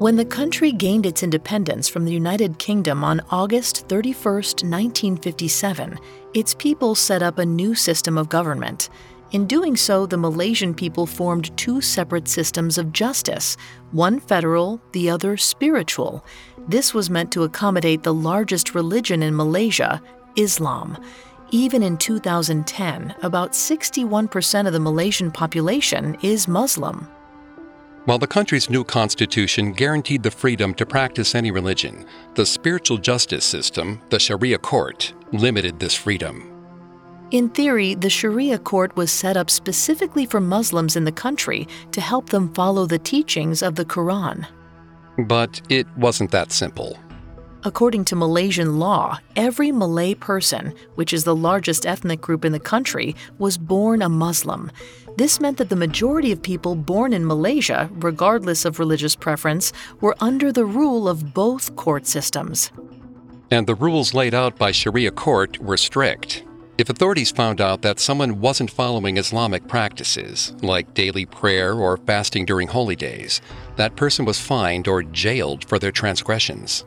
When 0.00 0.16
the 0.16 0.24
country 0.24 0.72
gained 0.72 1.04
its 1.04 1.22
independence 1.22 1.86
from 1.86 2.06
the 2.06 2.12
United 2.12 2.58
Kingdom 2.58 3.04
on 3.04 3.20
August 3.28 3.86
31, 3.90 4.32
1957, 4.34 5.98
its 6.32 6.54
people 6.54 6.94
set 6.94 7.22
up 7.22 7.36
a 7.36 7.44
new 7.44 7.74
system 7.74 8.16
of 8.16 8.30
government. 8.30 8.88
In 9.32 9.46
doing 9.46 9.76
so, 9.76 10.06
the 10.06 10.16
Malaysian 10.16 10.72
people 10.72 11.04
formed 11.04 11.54
two 11.58 11.82
separate 11.82 12.28
systems 12.28 12.78
of 12.78 12.94
justice, 12.94 13.58
one 13.92 14.20
federal, 14.20 14.80
the 14.92 15.10
other 15.10 15.36
spiritual. 15.36 16.24
This 16.66 16.94
was 16.94 17.10
meant 17.10 17.30
to 17.32 17.44
accommodate 17.44 18.02
the 18.02 18.14
largest 18.14 18.74
religion 18.74 19.22
in 19.22 19.36
Malaysia, 19.36 20.00
Islam. 20.34 20.96
Even 21.50 21.82
in 21.82 21.98
2010, 21.98 23.14
about 23.20 23.52
61% 23.52 24.66
of 24.66 24.72
the 24.72 24.80
Malaysian 24.80 25.30
population 25.30 26.16
is 26.22 26.48
Muslim. 26.48 27.06
While 28.06 28.18
the 28.18 28.26
country's 28.26 28.70
new 28.70 28.82
constitution 28.82 29.72
guaranteed 29.72 30.22
the 30.22 30.30
freedom 30.30 30.72
to 30.74 30.86
practice 30.86 31.34
any 31.34 31.50
religion, 31.50 32.06
the 32.34 32.46
spiritual 32.46 32.96
justice 32.96 33.44
system, 33.44 34.00
the 34.08 34.18
Sharia 34.18 34.56
court, 34.56 35.12
limited 35.32 35.78
this 35.78 35.94
freedom. 35.94 36.46
In 37.30 37.50
theory, 37.50 37.94
the 37.94 38.08
Sharia 38.08 38.58
court 38.58 38.96
was 38.96 39.12
set 39.12 39.36
up 39.36 39.50
specifically 39.50 40.24
for 40.24 40.40
Muslims 40.40 40.96
in 40.96 41.04
the 41.04 41.12
country 41.12 41.68
to 41.92 42.00
help 42.00 42.30
them 42.30 42.52
follow 42.54 42.86
the 42.86 42.98
teachings 42.98 43.62
of 43.62 43.74
the 43.74 43.84
Quran. 43.84 44.46
But 45.18 45.60
it 45.68 45.86
wasn't 45.96 46.30
that 46.30 46.52
simple. 46.52 46.98
According 47.62 48.06
to 48.06 48.16
Malaysian 48.16 48.78
law, 48.78 49.18
every 49.36 49.70
Malay 49.70 50.14
person, 50.14 50.72
which 50.94 51.12
is 51.12 51.24
the 51.24 51.36
largest 51.36 51.84
ethnic 51.84 52.22
group 52.22 52.44
in 52.46 52.52
the 52.52 52.60
country, 52.60 53.14
was 53.38 53.58
born 53.58 54.00
a 54.00 54.08
Muslim. 54.08 54.72
This 55.18 55.40
meant 55.40 55.58
that 55.58 55.68
the 55.68 55.76
majority 55.76 56.32
of 56.32 56.40
people 56.40 56.74
born 56.74 57.12
in 57.12 57.26
Malaysia, 57.26 57.90
regardless 57.96 58.64
of 58.64 58.78
religious 58.78 59.14
preference, 59.14 59.74
were 60.00 60.16
under 60.20 60.50
the 60.50 60.64
rule 60.64 61.06
of 61.06 61.34
both 61.34 61.76
court 61.76 62.06
systems. 62.06 62.70
And 63.50 63.66
the 63.66 63.74
rules 63.74 64.14
laid 64.14 64.32
out 64.32 64.56
by 64.56 64.72
Sharia 64.72 65.10
court 65.10 65.58
were 65.58 65.76
strict. 65.76 66.44
If 66.78 66.88
authorities 66.88 67.30
found 67.30 67.60
out 67.60 67.82
that 67.82 68.00
someone 68.00 68.40
wasn't 68.40 68.70
following 68.70 69.18
Islamic 69.18 69.68
practices, 69.68 70.54
like 70.62 70.94
daily 70.94 71.26
prayer 71.26 71.74
or 71.74 71.98
fasting 71.98 72.46
during 72.46 72.68
holy 72.68 72.96
days, 72.96 73.42
that 73.76 73.96
person 73.96 74.24
was 74.24 74.40
fined 74.40 74.88
or 74.88 75.02
jailed 75.02 75.62
for 75.66 75.78
their 75.78 75.92
transgressions. 75.92 76.86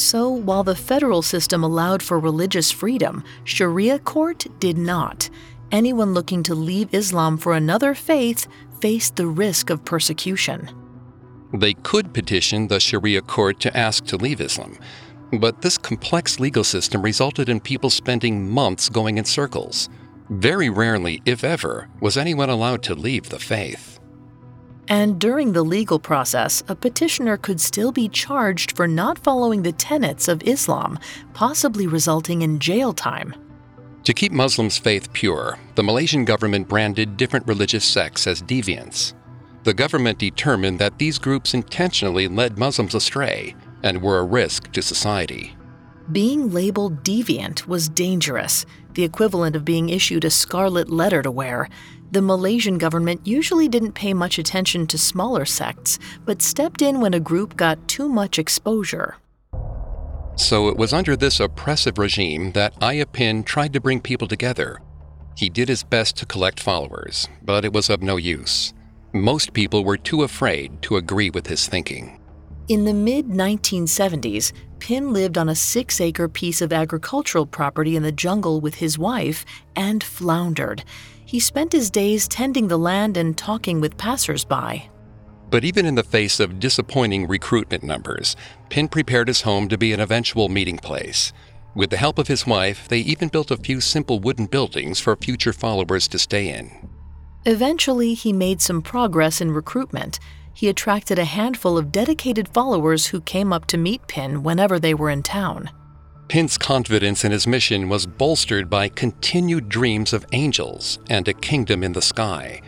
So, 0.00 0.30
while 0.30 0.64
the 0.64 0.74
federal 0.74 1.20
system 1.20 1.62
allowed 1.62 2.02
for 2.02 2.18
religious 2.18 2.70
freedom, 2.70 3.22
Sharia 3.44 3.98
court 3.98 4.46
did 4.58 4.78
not. 4.78 5.28
Anyone 5.70 6.14
looking 6.14 6.42
to 6.44 6.54
leave 6.54 6.94
Islam 6.94 7.36
for 7.36 7.52
another 7.52 7.94
faith 7.94 8.48
faced 8.80 9.16
the 9.16 9.26
risk 9.26 9.68
of 9.68 9.84
persecution. 9.84 10.70
They 11.52 11.74
could 11.74 12.14
petition 12.14 12.68
the 12.68 12.80
Sharia 12.80 13.20
court 13.20 13.60
to 13.60 13.76
ask 13.76 14.06
to 14.06 14.16
leave 14.16 14.40
Islam, 14.40 14.78
but 15.34 15.60
this 15.60 15.76
complex 15.76 16.40
legal 16.40 16.64
system 16.64 17.02
resulted 17.02 17.50
in 17.50 17.60
people 17.60 17.90
spending 17.90 18.48
months 18.48 18.88
going 18.88 19.18
in 19.18 19.26
circles. 19.26 19.90
Very 20.30 20.70
rarely, 20.70 21.20
if 21.26 21.44
ever, 21.44 21.90
was 22.00 22.16
anyone 22.16 22.48
allowed 22.48 22.82
to 22.84 22.94
leave 22.94 23.28
the 23.28 23.38
faith. 23.38 23.99
And 24.90 25.20
during 25.20 25.52
the 25.52 25.62
legal 25.62 26.00
process, 26.00 26.64
a 26.66 26.74
petitioner 26.74 27.36
could 27.36 27.60
still 27.60 27.92
be 27.92 28.08
charged 28.08 28.76
for 28.76 28.88
not 28.88 29.20
following 29.20 29.62
the 29.62 29.70
tenets 29.70 30.26
of 30.26 30.42
Islam, 30.42 30.98
possibly 31.32 31.86
resulting 31.86 32.42
in 32.42 32.58
jail 32.58 32.92
time. 32.92 33.32
To 34.02 34.12
keep 34.12 34.32
Muslims' 34.32 34.78
faith 34.78 35.12
pure, 35.12 35.58
the 35.76 35.84
Malaysian 35.84 36.24
government 36.24 36.66
branded 36.68 37.16
different 37.16 37.46
religious 37.46 37.84
sects 37.84 38.26
as 38.26 38.42
deviants. 38.42 39.14
The 39.62 39.74
government 39.74 40.18
determined 40.18 40.80
that 40.80 40.98
these 40.98 41.18
groups 41.18 41.54
intentionally 41.54 42.26
led 42.26 42.58
Muslims 42.58 42.96
astray 42.96 43.54
and 43.84 44.02
were 44.02 44.18
a 44.18 44.24
risk 44.24 44.72
to 44.72 44.82
society. 44.82 45.54
Being 46.10 46.50
labeled 46.50 47.04
deviant 47.04 47.68
was 47.68 47.88
dangerous, 47.88 48.66
the 48.94 49.04
equivalent 49.04 49.54
of 49.54 49.64
being 49.64 49.90
issued 49.90 50.24
a 50.24 50.30
scarlet 50.30 50.90
letter 50.90 51.22
to 51.22 51.30
wear. 51.30 51.68
The 52.12 52.22
Malaysian 52.22 52.76
government 52.76 53.24
usually 53.24 53.68
didn't 53.68 53.92
pay 53.92 54.12
much 54.14 54.38
attention 54.38 54.88
to 54.88 54.98
smaller 54.98 55.44
sects, 55.44 55.98
but 56.24 56.42
stepped 56.42 56.82
in 56.82 57.00
when 57.00 57.14
a 57.14 57.20
group 57.20 57.56
got 57.56 57.86
too 57.86 58.08
much 58.08 58.36
exposure. 58.36 59.16
So 60.34 60.68
it 60.68 60.76
was 60.76 60.92
under 60.92 61.16
this 61.16 61.38
oppressive 61.38 61.98
regime 61.98 62.50
that 62.52 62.74
Ayah 62.82 63.06
Pin 63.06 63.44
tried 63.44 63.72
to 63.74 63.80
bring 63.80 64.00
people 64.00 64.26
together. 64.26 64.80
He 65.36 65.48
did 65.48 65.68
his 65.68 65.84
best 65.84 66.16
to 66.16 66.26
collect 66.26 66.58
followers, 66.58 67.28
but 67.42 67.64
it 67.64 67.72
was 67.72 67.88
of 67.88 68.02
no 68.02 68.16
use. 68.16 68.74
Most 69.12 69.52
people 69.52 69.84
were 69.84 69.96
too 69.96 70.24
afraid 70.24 70.82
to 70.82 70.96
agree 70.96 71.30
with 71.30 71.46
his 71.46 71.68
thinking. 71.68 72.20
In 72.66 72.84
the 72.84 72.94
mid 72.94 73.26
1970s, 73.28 74.52
Pin 74.80 75.12
lived 75.12 75.38
on 75.38 75.48
a 75.48 75.54
six 75.54 76.00
acre 76.00 76.28
piece 76.28 76.60
of 76.60 76.72
agricultural 76.72 77.46
property 77.46 77.94
in 77.96 78.02
the 78.02 78.10
jungle 78.10 78.60
with 78.60 78.76
his 78.76 78.98
wife 78.98 79.44
and 79.76 80.02
floundered. 80.02 80.82
He 81.24 81.38
spent 81.38 81.72
his 81.72 81.90
days 81.90 82.26
tending 82.26 82.66
the 82.66 82.78
land 82.78 83.16
and 83.16 83.36
talking 83.36 83.80
with 83.80 83.96
passersby. 83.96 84.90
But 85.50 85.64
even 85.64 85.84
in 85.84 85.94
the 85.94 86.02
face 86.02 86.40
of 86.40 86.58
disappointing 86.58 87.28
recruitment 87.28 87.84
numbers, 87.84 88.36
Pin 88.68 88.88
prepared 88.88 89.28
his 89.28 89.42
home 89.42 89.68
to 89.68 89.78
be 89.78 89.92
an 89.92 90.00
eventual 90.00 90.48
meeting 90.48 90.78
place. 90.78 91.32
With 91.74 91.90
the 91.90 91.96
help 91.96 92.18
of 92.18 92.28
his 92.28 92.46
wife, 92.46 92.88
they 92.88 92.98
even 92.98 93.28
built 93.28 93.50
a 93.50 93.56
few 93.56 93.80
simple 93.80 94.18
wooden 94.18 94.46
buildings 94.46 94.98
for 94.98 95.14
future 95.14 95.52
followers 95.52 96.08
to 96.08 96.18
stay 96.18 96.48
in. 96.48 96.88
Eventually, 97.46 98.14
he 98.14 98.32
made 98.32 98.60
some 98.60 98.82
progress 98.82 99.40
in 99.40 99.52
recruitment 99.52 100.18
he 100.60 100.68
attracted 100.68 101.18
a 101.18 101.24
handful 101.24 101.78
of 101.78 101.90
dedicated 101.90 102.46
followers 102.46 103.06
who 103.06 103.20
came 103.22 103.50
up 103.50 103.64
to 103.64 103.78
meet 103.78 104.06
Pin 104.08 104.42
whenever 104.42 104.78
they 104.78 104.92
were 104.92 105.08
in 105.08 105.22
town. 105.22 105.70
Pin's 106.28 106.58
confidence 106.58 107.24
in 107.24 107.32
his 107.32 107.46
mission 107.46 107.88
was 107.88 108.04
bolstered 108.04 108.68
by 108.68 108.90
continued 108.90 109.70
dreams 109.70 110.12
of 110.12 110.26
angels 110.32 110.98
and 111.08 111.26
a 111.26 111.32
kingdom 111.32 111.82
in 111.82 111.94
the 111.94 112.02
sky. 112.02 112.60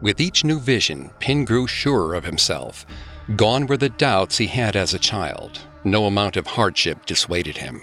With 0.00 0.18
each 0.18 0.44
new 0.44 0.58
vision, 0.58 1.10
Pin 1.18 1.44
grew 1.44 1.66
surer 1.66 2.14
of 2.14 2.24
himself. 2.24 2.86
Gone 3.36 3.66
were 3.66 3.76
the 3.76 3.90
doubts 3.90 4.38
he 4.38 4.46
had 4.46 4.74
as 4.74 4.94
a 4.94 4.98
child. 4.98 5.60
No 5.84 6.06
amount 6.06 6.38
of 6.38 6.46
hardship 6.46 7.04
dissuaded 7.04 7.58
him. 7.58 7.82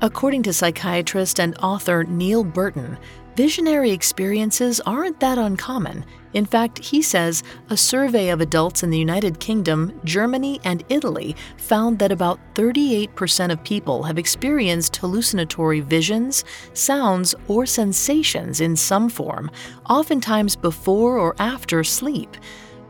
According 0.00 0.42
to 0.42 0.52
psychiatrist 0.52 1.38
and 1.38 1.56
author 1.58 2.02
Neil 2.02 2.42
Burton, 2.42 2.98
visionary 3.38 3.92
experiences 3.92 4.80
aren't 4.80 5.20
that 5.20 5.38
uncommon. 5.38 6.04
In 6.32 6.44
fact, 6.44 6.76
he 6.80 7.00
says 7.00 7.44
a 7.70 7.76
survey 7.76 8.30
of 8.30 8.40
adults 8.40 8.82
in 8.82 8.90
the 8.90 8.98
United 8.98 9.38
Kingdom, 9.38 10.00
Germany, 10.02 10.58
and 10.64 10.82
Italy 10.88 11.36
found 11.56 12.00
that 12.00 12.10
about 12.10 12.40
38% 12.54 13.52
of 13.52 13.62
people 13.62 14.02
have 14.02 14.18
experienced 14.18 14.96
hallucinatory 14.96 15.78
visions, 15.78 16.44
sounds, 16.72 17.32
or 17.46 17.64
sensations 17.64 18.60
in 18.60 18.74
some 18.74 19.08
form, 19.08 19.52
oftentimes 19.88 20.56
before 20.56 21.16
or 21.16 21.36
after 21.38 21.84
sleep. 21.84 22.36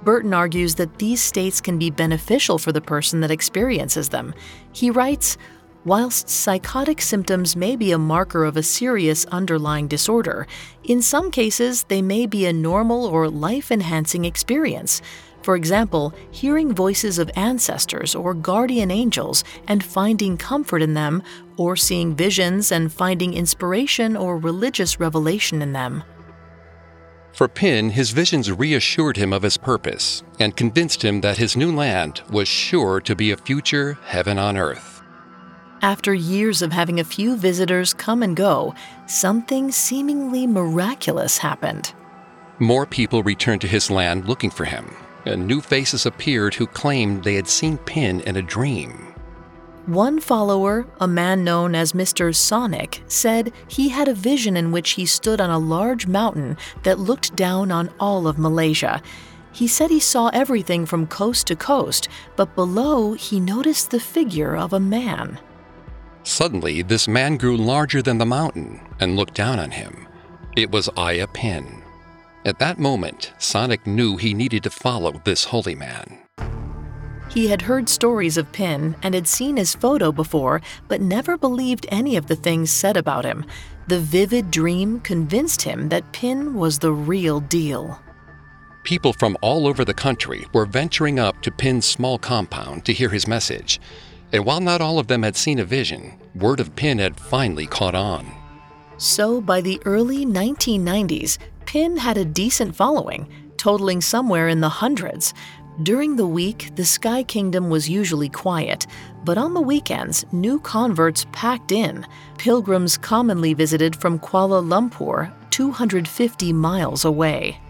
Burton 0.02 0.32
argues 0.32 0.76
that 0.76 0.98
these 0.98 1.20
states 1.20 1.60
can 1.60 1.78
be 1.78 1.90
beneficial 1.90 2.56
for 2.56 2.72
the 2.72 2.80
person 2.80 3.20
that 3.20 3.30
experiences 3.30 4.08
them. 4.08 4.32
He 4.72 4.90
writes, 4.90 5.36
Whilst 5.88 6.28
psychotic 6.28 7.00
symptoms 7.00 7.56
may 7.56 7.74
be 7.74 7.92
a 7.92 7.98
marker 7.98 8.44
of 8.44 8.58
a 8.58 8.62
serious 8.62 9.24
underlying 9.24 9.88
disorder, 9.88 10.46
in 10.84 11.00
some 11.00 11.30
cases 11.30 11.84
they 11.84 12.02
may 12.02 12.26
be 12.26 12.44
a 12.44 12.52
normal 12.52 13.06
or 13.06 13.30
life 13.30 13.72
enhancing 13.72 14.26
experience. 14.26 15.00
For 15.40 15.56
example, 15.56 16.12
hearing 16.30 16.74
voices 16.74 17.18
of 17.18 17.30
ancestors 17.36 18.14
or 18.14 18.34
guardian 18.34 18.90
angels 18.90 19.44
and 19.66 19.82
finding 19.82 20.36
comfort 20.36 20.82
in 20.82 20.92
them, 20.92 21.22
or 21.56 21.74
seeing 21.74 22.14
visions 22.14 22.70
and 22.70 22.92
finding 22.92 23.32
inspiration 23.32 24.14
or 24.14 24.36
religious 24.36 25.00
revelation 25.00 25.62
in 25.62 25.72
them. 25.72 26.04
For 27.32 27.48
Pin, 27.48 27.88
his 27.88 28.10
visions 28.10 28.52
reassured 28.52 29.16
him 29.16 29.32
of 29.32 29.40
his 29.40 29.56
purpose 29.56 30.22
and 30.38 30.54
convinced 30.54 31.02
him 31.02 31.22
that 31.22 31.38
his 31.38 31.56
new 31.56 31.74
land 31.74 32.20
was 32.28 32.46
sure 32.46 33.00
to 33.00 33.16
be 33.16 33.30
a 33.30 33.38
future 33.38 33.96
heaven 34.04 34.38
on 34.38 34.58
earth. 34.58 34.97
After 35.82 36.12
years 36.12 36.60
of 36.60 36.72
having 36.72 36.98
a 36.98 37.04
few 37.04 37.36
visitors 37.36 37.94
come 37.94 38.24
and 38.24 38.36
go, 38.36 38.74
something 39.06 39.70
seemingly 39.70 40.44
miraculous 40.44 41.38
happened. 41.38 41.92
More 42.58 42.84
people 42.84 43.22
returned 43.22 43.60
to 43.60 43.68
his 43.68 43.88
land 43.88 44.28
looking 44.28 44.50
for 44.50 44.64
him, 44.64 44.92
and 45.24 45.46
new 45.46 45.60
faces 45.60 46.04
appeared 46.04 46.54
who 46.54 46.66
claimed 46.66 47.22
they 47.22 47.36
had 47.36 47.46
seen 47.46 47.78
Pin 47.78 48.20
in 48.22 48.34
a 48.34 48.42
dream. 48.42 49.14
One 49.86 50.18
follower, 50.18 50.84
a 51.00 51.06
man 51.06 51.44
known 51.44 51.76
as 51.76 51.92
Mr. 51.92 52.34
Sonic, 52.34 53.02
said 53.06 53.52
he 53.68 53.88
had 53.88 54.08
a 54.08 54.14
vision 54.14 54.56
in 54.56 54.72
which 54.72 54.90
he 54.90 55.06
stood 55.06 55.40
on 55.40 55.48
a 55.48 55.58
large 55.60 56.08
mountain 56.08 56.56
that 56.82 56.98
looked 56.98 57.36
down 57.36 57.70
on 57.70 57.90
all 58.00 58.26
of 58.26 58.36
Malaysia. 58.36 59.00
He 59.52 59.68
said 59.68 59.90
he 59.90 60.00
saw 60.00 60.28
everything 60.32 60.86
from 60.86 61.06
coast 61.06 61.46
to 61.46 61.56
coast, 61.56 62.08
but 62.34 62.56
below 62.56 63.12
he 63.12 63.38
noticed 63.38 63.90
the 63.90 64.00
figure 64.00 64.56
of 64.56 64.72
a 64.72 64.80
man. 64.80 65.38
Suddenly, 66.38 66.82
this 66.82 67.08
man 67.08 67.36
grew 67.36 67.56
larger 67.56 68.00
than 68.00 68.18
the 68.18 68.24
mountain 68.24 68.78
and 69.00 69.16
looked 69.16 69.34
down 69.34 69.58
on 69.58 69.72
him. 69.72 70.06
It 70.56 70.70
was 70.70 70.88
Ayah 70.96 71.26
Pin. 71.26 71.82
At 72.44 72.60
that 72.60 72.78
moment, 72.78 73.32
Sonic 73.38 73.84
knew 73.88 74.16
he 74.16 74.34
needed 74.34 74.62
to 74.62 74.70
follow 74.70 75.20
this 75.24 75.42
holy 75.42 75.74
man. 75.74 76.20
He 77.28 77.48
had 77.48 77.62
heard 77.62 77.88
stories 77.88 78.36
of 78.36 78.52
Pin 78.52 78.94
and 79.02 79.16
had 79.16 79.26
seen 79.26 79.56
his 79.56 79.74
photo 79.74 80.12
before, 80.12 80.62
but 80.86 81.00
never 81.00 81.36
believed 81.36 81.86
any 81.88 82.14
of 82.14 82.28
the 82.28 82.36
things 82.36 82.70
said 82.70 82.96
about 82.96 83.24
him. 83.24 83.44
The 83.88 83.98
vivid 83.98 84.52
dream 84.52 85.00
convinced 85.00 85.62
him 85.62 85.88
that 85.88 86.12
Pin 86.12 86.54
was 86.54 86.78
the 86.78 86.92
real 86.92 87.40
deal. 87.40 88.00
People 88.84 89.12
from 89.12 89.36
all 89.42 89.66
over 89.66 89.84
the 89.84 89.92
country 89.92 90.46
were 90.52 90.66
venturing 90.66 91.18
up 91.18 91.42
to 91.42 91.50
Pin's 91.50 91.84
small 91.84 92.16
compound 92.16 92.84
to 92.84 92.92
hear 92.92 93.08
his 93.08 93.26
message. 93.26 93.80
And 94.32 94.44
while 94.44 94.60
not 94.60 94.80
all 94.80 94.98
of 94.98 95.06
them 95.06 95.22
had 95.22 95.36
seen 95.36 95.58
a 95.58 95.64
vision, 95.64 96.18
word 96.34 96.60
of 96.60 96.74
Pin 96.76 96.98
had 96.98 97.18
finally 97.18 97.66
caught 97.66 97.94
on. 97.94 98.26
So 98.98 99.40
by 99.40 99.60
the 99.60 99.80
early 99.84 100.26
1990s, 100.26 101.38
Pin 101.66 101.96
had 101.96 102.16
a 102.16 102.24
decent 102.24 102.74
following, 102.74 103.28
totaling 103.56 104.00
somewhere 104.00 104.48
in 104.48 104.60
the 104.60 104.68
hundreds. 104.68 105.34
During 105.82 106.16
the 106.16 106.26
week, 106.26 106.70
the 106.74 106.84
Sky 106.84 107.22
Kingdom 107.22 107.70
was 107.70 107.88
usually 107.88 108.28
quiet, 108.28 108.86
but 109.24 109.38
on 109.38 109.54
the 109.54 109.60
weekends, 109.60 110.24
new 110.32 110.58
converts 110.60 111.26
packed 111.30 111.70
in. 111.70 112.04
Pilgrims 112.36 112.98
commonly 112.98 113.54
visited 113.54 113.94
from 113.94 114.18
Kuala 114.18 114.62
Lumpur, 114.62 115.32
250 115.50 116.52
miles 116.52 117.04
away. 117.04 117.60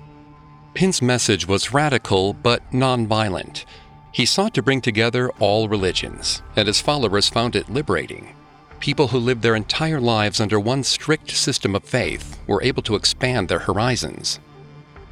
Pin's 0.74 1.02
message 1.02 1.46
was 1.46 1.72
radical 1.74 2.32
but 2.32 2.62
nonviolent. 2.70 3.64
He 4.18 4.26
sought 4.26 4.52
to 4.54 4.62
bring 4.62 4.80
together 4.80 5.30
all 5.38 5.68
religions, 5.68 6.42
and 6.56 6.66
his 6.66 6.80
followers 6.80 7.28
found 7.28 7.54
it 7.54 7.70
liberating. 7.70 8.34
People 8.80 9.06
who 9.06 9.18
lived 9.18 9.42
their 9.42 9.54
entire 9.54 10.00
lives 10.00 10.40
under 10.40 10.58
one 10.58 10.82
strict 10.82 11.30
system 11.30 11.76
of 11.76 11.84
faith 11.84 12.36
were 12.48 12.60
able 12.60 12.82
to 12.82 12.96
expand 12.96 13.46
their 13.48 13.60
horizons. 13.60 14.40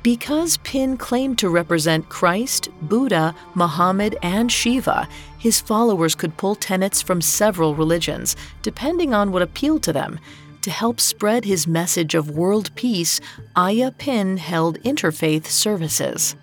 Because 0.03 0.57
Pin 0.57 0.97
claimed 0.97 1.39
to 1.39 1.49
represent 1.49 2.09
Christ, 2.09 2.69
Buddha, 2.83 3.33
Muhammad, 3.55 4.19
and 4.25 4.51
Shiva, 4.51 5.09
his 5.39 5.61
followers 5.61 6.17
could 6.17 6.37
pull 6.37 6.57
tenets 6.57 7.01
from 7.01 7.21
several 7.21 7.77
religions, 7.77 8.35
depending 8.63 9.15
on 9.15 9.31
what 9.31 9.41
appealed 9.41 9.85
to 9.85 9.93
them. 9.93 10.19
To 10.63 10.71
help 10.73 10.99
spread 10.99 11.45
his 11.45 11.69
message 11.69 12.17
of 12.17 12.31
world 12.31 12.75
peace, 12.75 13.21
Ayah 13.57 13.93
Pin 13.93 14.39
held 14.39 14.81
interfaith 14.81 15.47
services. 15.47 16.35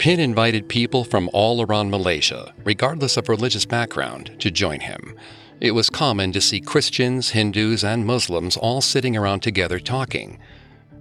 Pin 0.00 0.18
invited 0.18 0.66
people 0.66 1.04
from 1.04 1.28
all 1.34 1.60
around 1.60 1.90
Malaysia, 1.90 2.54
regardless 2.64 3.18
of 3.18 3.28
religious 3.28 3.66
background, 3.66 4.34
to 4.38 4.50
join 4.50 4.80
him. 4.80 5.14
It 5.60 5.72
was 5.72 5.90
common 5.90 6.32
to 6.32 6.40
see 6.40 6.58
Christians, 6.58 7.28
Hindus, 7.28 7.84
and 7.84 8.06
Muslims 8.06 8.56
all 8.56 8.80
sitting 8.80 9.14
around 9.14 9.40
together 9.40 9.78
talking. 9.78 10.38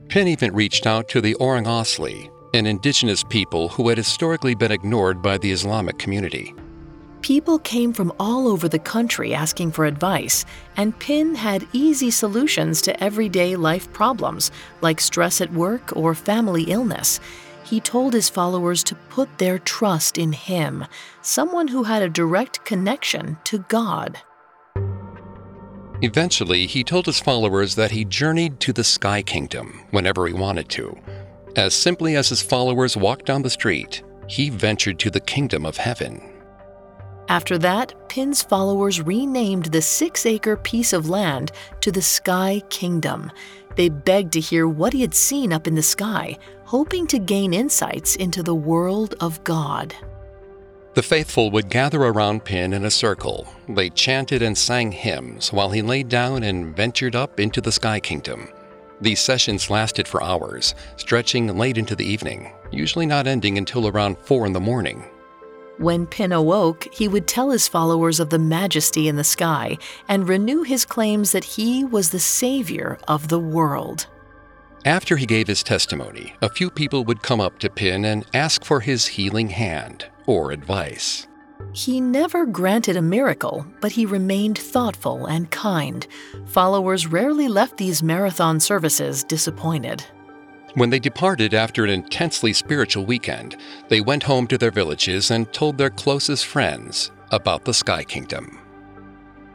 Pin 0.09 0.27
even 0.27 0.53
reached 0.53 0.85
out 0.85 1.07
to 1.07 1.21
the 1.21 1.33
Orang 1.35 1.63
Asli, 1.63 2.29
an 2.53 2.65
indigenous 2.65 3.23
people 3.23 3.69
who 3.69 3.87
had 3.87 3.97
historically 3.97 4.53
been 4.53 4.73
ignored 4.73 5.21
by 5.21 5.37
the 5.37 5.53
Islamic 5.53 5.97
community. 5.97 6.53
People 7.21 7.57
came 7.59 7.93
from 7.93 8.11
all 8.19 8.49
over 8.49 8.67
the 8.67 8.79
country 8.79 9.33
asking 9.33 9.71
for 9.71 9.85
advice, 9.85 10.43
and 10.75 10.97
Pin 10.99 11.35
had 11.35 11.65
easy 11.71 12.11
solutions 12.11 12.81
to 12.81 13.01
everyday 13.01 13.55
life 13.55 13.89
problems 13.93 14.51
like 14.81 14.99
stress 14.99 15.39
at 15.39 15.53
work 15.53 15.95
or 15.95 16.13
family 16.13 16.63
illness. 16.63 17.21
He 17.69 17.79
told 17.79 18.13
his 18.13 18.29
followers 18.29 18.83
to 18.85 18.95
put 18.95 19.37
their 19.37 19.59
trust 19.59 20.17
in 20.17 20.33
him, 20.33 20.85
someone 21.21 21.67
who 21.67 21.83
had 21.83 22.01
a 22.01 22.09
direct 22.09 22.65
connection 22.65 23.37
to 23.43 23.59
God. 23.67 24.17
Eventually, 26.01 26.65
he 26.65 26.83
told 26.83 27.05
his 27.05 27.19
followers 27.19 27.75
that 27.75 27.91
he 27.91 28.05
journeyed 28.05 28.59
to 28.61 28.73
the 28.73 28.83
Sky 28.83 29.21
Kingdom 29.21 29.81
whenever 29.91 30.25
he 30.25 30.33
wanted 30.33 30.67
to. 30.69 30.97
As 31.55 31.75
simply 31.75 32.15
as 32.15 32.29
his 32.29 32.41
followers 32.41 32.97
walked 32.97 33.25
down 33.25 33.43
the 33.43 33.49
street, 33.51 34.01
he 34.27 34.49
ventured 34.49 34.97
to 34.99 35.11
the 35.11 35.19
kingdom 35.19 35.63
of 35.65 35.77
heaven. 35.77 36.21
After 37.27 37.59
that, 37.59 37.93
Pin's 38.09 38.41
followers 38.41 39.01
renamed 39.01 39.65
the 39.65 39.83
six 39.83 40.25
acre 40.25 40.57
piece 40.57 40.93
of 40.93 41.09
land 41.09 41.51
to 41.81 41.91
the 41.91 42.01
Sky 42.01 42.63
Kingdom. 42.69 43.31
They 43.75 43.89
begged 43.89 44.33
to 44.33 44.39
hear 44.39 44.67
what 44.67 44.93
he 44.93 45.01
had 45.01 45.13
seen 45.13 45.53
up 45.53 45.67
in 45.67 45.75
the 45.75 45.83
sky, 45.83 46.37
hoping 46.69 47.07
to 47.07 47.17
gain 47.17 47.51
insights 47.51 48.15
into 48.17 48.43
the 48.43 48.53
world 48.53 49.15
of 49.21 49.43
God. 49.43 49.95
The 50.93 51.01
faithful 51.01 51.49
would 51.49 51.67
gather 51.67 52.03
around 52.03 52.45
Pin 52.45 52.73
in 52.73 52.85
a 52.85 52.91
circle. 52.91 53.47
They 53.67 53.89
chanted 53.89 54.43
and 54.43 54.55
sang 54.55 54.91
hymns 54.91 55.51
while 55.51 55.71
he 55.71 55.81
lay 55.81 56.03
down 56.03 56.43
and 56.43 56.75
ventured 56.75 57.15
up 57.15 57.39
into 57.39 57.59
the 57.59 57.71
Sky 57.71 57.99
Kingdom. 57.99 58.49
These 59.01 59.19
sessions 59.19 59.71
lasted 59.71 60.07
for 60.07 60.21
hours, 60.21 60.75
stretching 60.95 61.57
late 61.57 61.79
into 61.79 61.95
the 61.95 62.05
evening, 62.05 62.53
usually 62.69 63.07
not 63.07 63.25
ending 63.25 63.57
until 63.57 63.87
around 63.87 64.19
4 64.19 64.45
in 64.45 64.53
the 64.53 64.59
morning. 64.59 65.03
When 65.79 66.05
Pin 66.05 66.31
awoke, 66.31 66.87
he 66.93 67.07
would 67.07 67.25
tell 67.25 67.49
his 67.49 67.67
followers 67.67 68.19
of 68.19 68.29
the 68.29 68.37
majesty 68.37 69.07
in 69.07 69.15
the 69.15 69.23
sky 69.23 69.79
and 70.07 70.29
renew 70.29 70.61
his 70.61 70.85
claims 70.85 71.31
that 71.31 71.45
he 71.45 71.83
was 71.83 72.11
the 72.11 72.19
savior 72.19 72.99
of 73.07 73.29
the 73.29 73.39
world. 73.39 74.05
After 74.85 75.17
he 75.17 75.25
gave 75.25 75.47
his 75.47 75.61
testimony, 75.61 76.33
a 76.41 76.49
few 76.49 76.69
people 76.69 77.03
would 77.03 77.21
come 77.21 77.41
up 77.41 77.59
to 77.59 77.69
Pin 77.69 78.05
and 78.05 78.25
ask 78.33 78.63
for 78.63 78.79
his 78.79 79.07
healing 79.07 79.49
hand 79.49 80.05
or 80.25 80.51
advice. 80.51 81.27
He 81.73 81.99
never 81.99 82.45
granted 82.45 82.95
a 82.95 83.01
miracle, 83.01 83.65
but 83.81 83.91
he 83.91 84.05
remained 84.05 84.57
thoughtful 84.57 85.25
and 85.25 85.51
kind. 85.51 86.07
Followers 86.45 87.07
rarely 87.07 87.49
left 87.49 87.77
these 87.77 88.01
marathon 88.01 88.59
services 88.59 89.23
disappointed. 89.23 90.03
When 90.75 90.89
they 90.89 90.99
departed 90.99 91.53
after 91.53 91.83
an 91.83 91.89
intensely 91.89 92.53
spiritual 92.53 93.05
weekend, 93.05 93.57
they 93.89 94.01
went 94.01 94.23
home 94.23 94.47
to 94.47 94.57
their 94.57 94.71
villages 94.71 95.31
and 95.31 95.51
told 95.51 95.77
their 95.77 95.89
closest 95.89 96.45
friends 96.45 97.11
about 97.31 97.65
the 97.65 97.73
Sky 97.73 98.03
Kingdom. 98.03 98.58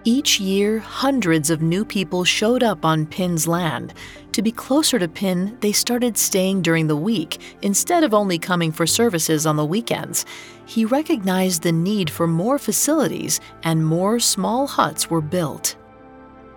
Each 0.07 0.39
year, 0.39 0.81
hundreds 0.81 1.49
of 1.49 1.63
new 1.63 1.83
people 1.83 2.25
showed 2.25 2.63
up 2.63 2.85
on 2.85 3.07
Pin's 3.07 3.49
land. 3.49 3.95
To 4.33 4.43
be 4.43 4.53
closer 4.53 4.99
to 4.99 5.09
Pin, 5.09 5.57
they 5.61 5.73
started 5.73 6.19
staying 6.19 6.61
during 6.61 6.89
the 6.89 6.97
week 6.97 7.41
instead 7.63 8.05
of 8.05 8.13
only 8.13 8.39
coming 8.39 8.71
for 8.71 8.87
services 8.87 9.47
on 9.47 9.57
the 9.57 9.65
weekends. 9.65 10.27
He 10.67 10.85
recognized 10.85 11.63
the 11.63 11.73
need 11.73 12.11
for 12.11 12.27
more 12.27 12.59
facilities, 12.59 13.41
and 13.63 13.87
more 13.87 14.21
small 14.21 14.67
huts 14.67 15.09
were 15.09 15.23
built. 15.23 15.75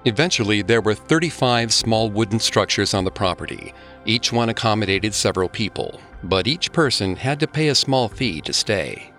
Eventually, 0.04 0.62
there 0.62 0.82
were 0.82 0.94
35 0.94 1.72
small 1.72 2.10
wooden 2.10 2.40
structures 2.40 2.94
on 2.94 3.06
the 3.06 3.12
property. 3.12 3.74
Each 4.06 4.34
one 4.34 4.50
accommodated 4.50 5.14
several 5.14 5.48
people, 5.48 6.02
but 6.22 6.48
each 6.48 6.74
person 6.74 7.16
had 7.16 7.40
to 7.40 7.48
pay 7.48 7.70
a 7.70 7.76
small 7.76 8.10
fee 8.10 8.42
to 8.42 8.52
stay. 8.52 9.14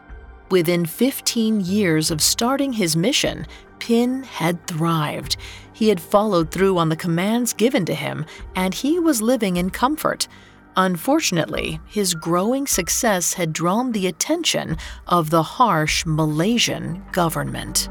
Within 0.50 0.86
15 0.86 1.60
years 1.60 2.10
of 2.10 2.22
starting 2.22 2.72
his 2.72 2.96
mission, 2.96 3.46
Pin 3.80 4.22
had 4.22 4.66
thrived. 4.66 5.36
He 5.74 5.90
had 5.90 6.00
followed 6.00 6.50
through 6.50 6.78
on 6.78 6.88
the 6.88 6.96
commands 6.96 7.52
given 7.52 7.84
to 7.84 7.94
him, 7.94 8.24
and 8.56 8.72
he 8.72 8.98
was 8.98 9.20
living 9.20 9.58
in 9.58 9.68
comfort. 9.68 10.26
Unfortunately, 10.74 11.80
his 11.86 12.14
growing 12.14 12.66
success 12.66 13.34
had 13.34 13.52
drawn 13.52 13.92
the 13.92 14.06
attention 14.06 14.78
of 15.06 15.28
the 15.28 15.42
harsh 15.42 16.04
Malaysian 16.06 17.04
government. 17.12 17.90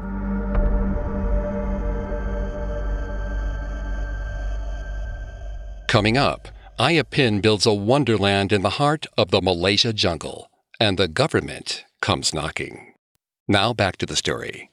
Coming 5.86 6.16
up, 6.16 6.48
Ayah 6.80 7.04
Pin 7.04 7.40
builds 7.40 7.66
a 7.66 7.72
wonderland 7.72 8.52
in 8.52 8.62
the 8.62 8.70
heart 8.70 9.06
of 9.16 9.30
the 9.30 9.40
Malaysia 9.40 9.92
jungle, 9.92 10.50
and 10.80 10.98
the 10.98 11.08
government 11.08 11.84
comes 12.00 12.34
knocking. 12.34 12.94
Now 13.46 13.72
back 13.72 13.96
to 13.98 14.06
the 14.06 14.16
story. 14.16 14.70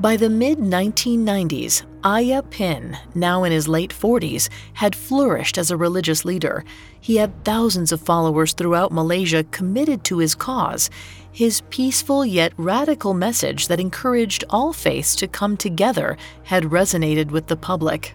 By 0.00 0.16
the 0.16 0.30
mid 0.30 0.58
1990s, 0.58 1.82
Ayah 2.06 2.42
Pin, 2.42 2.96
now 3.16 3.42
in 3.42 3.50
his 3.50 3.66
late 3.66 3.92
40s, 3.92 4.48
had 4.74 4.94
flourished 4.94 5.58
as 5.58 5.72
a 5.72 5.76
religious 5.76 6.24
leader. 6.24 6.64
He 7.00 7.16
had 7.16 7.44
thousands 7.44 7.90
of 7.90 8.00
followers 8.00 8.52
throughout 8.52 8.92
Malaysia 8.92 9.42
committed 9.50 10.04
to 10.04 10.18
his 10.18 10.36
cause. 10.36 10.88
His 11.32 11.62
peaceful 11.70 12.24
yet 12.24 12.52
radical 12.56 13.12
message 13.12 13.66
that 13.66 13.80
encouraged 13.80 14.44
all 14.50 14.72
faiths 14.72 15.16
to 15.16 15.26
come 15.26 15.56
together 15.56 16.16
had 16.44 16.62
resonated 16.64 17.32
with 17.32 17.48
the 17.48 17.56
public. 17.56 18.14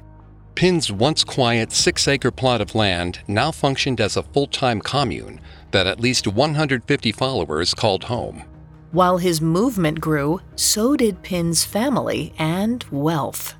Pin's 0.55 0.91
once 0.91 1.23
quiet 1.23 1.71
six 1.71 2.07
acre 2.07 2.29
plot 2.29 2.61
of 2.61 2.75
land 2.75 3.19
now 3.27 3.51
functioned 3.51 3.99
as 3.99 4.15
a 4.15 4.23
full 4.23 4.47
time 4.47 4.81
commune 4.81 5.41
that 5.71 5.87
at 5.87 5.99
least 5.99 6.27
150 6.27 7.11
followers 7.11 7.73
called 7.73 8.03
home. 8.03 8.43
While 8.91 9.17
his 9.17 9.41
movement 9.41 9.99
grew, 9.99 10.41
so 10.55 10.95
did 10.95 11.23
Pin's 11.23 11.65
family 11.65 12.33
and 12.37 12.85
wealth. 12.91 13.55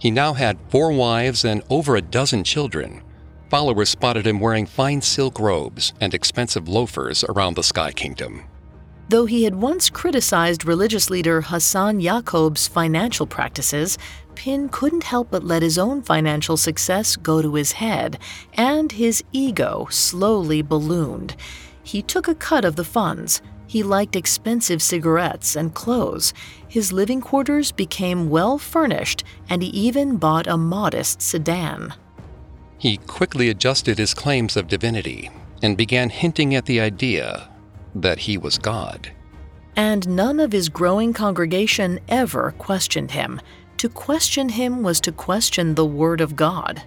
He 0.00 0.10
now 0.10 0.32
had 0.32 0.58
four 0.68 0.92
wives 0.92 1.44
and 1.44 1.62
over 1.70 1.94
a 1.94 2.02
dozen 2.02 2.42
children. 2.42 3.02
Followers 3.48 3.90
spotted 3.90 4.26
him 4.26 4.40
wearing 4.40 4.66
fine 4.66 5.00
silk 5.00 5.38
robes 5.38 5.92
and 6.00 6.12
expensive 6.12 6.68
loafers 6.68 7.22
around 7.24 7.54
the 7.54 7.62
Sky 7.62 7.92
Kingdom. 7.92 8.42
Though 9.08 9.26
he 9.26 9.44
had 9.44 9.54
once 9.54 9.90
criticized 9.90 10.64
religious 10.64 11.10
leader 11.10 11.42
Hassan 11.42 12.00
Yaakob's 12.00 12.66
financial 12.66 13.26
practices, 13.26 13.98
Pin 14.34 14.68
couldn't 14.68 15.04
help 15.04 15.30
but 15.30 15.44
let 15.44 15.62
his 15.62 15.78
own 15.78 16.02
financial 16.02 16.56
success 16.56 17.16
go 17.16 17.42
to 17.42 17.54
his 17.54 17.72
head, 17.72 18.18
and 18.54 18.92
his 18.92 19.22
ego 19.32 19.86
slowly 19.90 20.62
ballooned. 20.62 21.36
He 21.82 22.02
took 22.02 22.28
a 22.28 22.34
cut 22.34 22.64
of 22.64 22.76
the 22.76 22.84
funds. 22.84 23.42
He 23.66 23.82
liked 23.82 24.16
expensive 24.16 24.82
cigarettes 24.82 25.56
and 25.56 25.74
clothes. 25.74 26.34
His 26.68 26.92
living 26.92 27.20
quarters 27.20 27.72
became 27.72 28.30
well 28.30 28.58
furnished, 28.58 29.24
and 29.48 29.62
he 29.62 29.68
even 29.70 30.16
bought 30.16 30.46
a 30.46 30.56
modest 30.56 31.22
sedan. 31.22 31.94
He 32.78 32.96
quickly 32.96 33.48
adjusted 33.48 33.98
his 33.98 34.12
claims 34.12 34.56
of 34.56 34.68
divinity 34.68 35.30
and 35.62 35.76
began 35.76 36.10
hinting 36.10 36.54
at 36.54 36.66
the 36.66 36.80
idea 36.80 37.48
that 37.94 38.18
he 38.18 38.36
was 38.36 38.58
God. 38.58 39.12
And 39.76 40.08
none 40.08 40.40
of 40.40 40.52
his 40.52 40.68
growing 40.68 41.12
congregation 41.12 42.00
ever 42.08 42.52
questioned 42.58 43.12
him. 43.12 43.40
To 43.82 43.88
question 43.88 44.50
him 44.50 44.84
was 44.84 45.00
to 45.00 45.10
question 45.10 45.74
the 45.74 45.84
Word 45.84 46.20
of 46.20 46.36
God. 46.36 46.84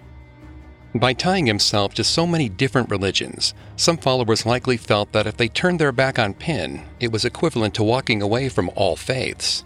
By 0.94 1.12
tying 1.12 1.44
himself 1.44 1.92
to 1.92 2.02
so 2.02 2.26
many 2.26 2.48
different 2.48 2.88
religions, 2.88 3.52
some 3.76 3.98
followers 3.98 4.46
likely 4.46 4.78
felt 4.78 5.12
that 5.12 5.26
if 5.26 5.36
they 5.36 5.48
turned 5.48 5.78
their 5.78 5.92
back 5.92 6.18
on 6.18 6.32
Pin, 6.32 6.80
it 6.98 7.12
was 7.12 7.26
equivalent 7.26 7.74
to 7.74 7.82
walking 7.82 8.22
away 8.22 8.48
from 8.48 8.70
all 8.76 8.96
faiths. 8.96 9.62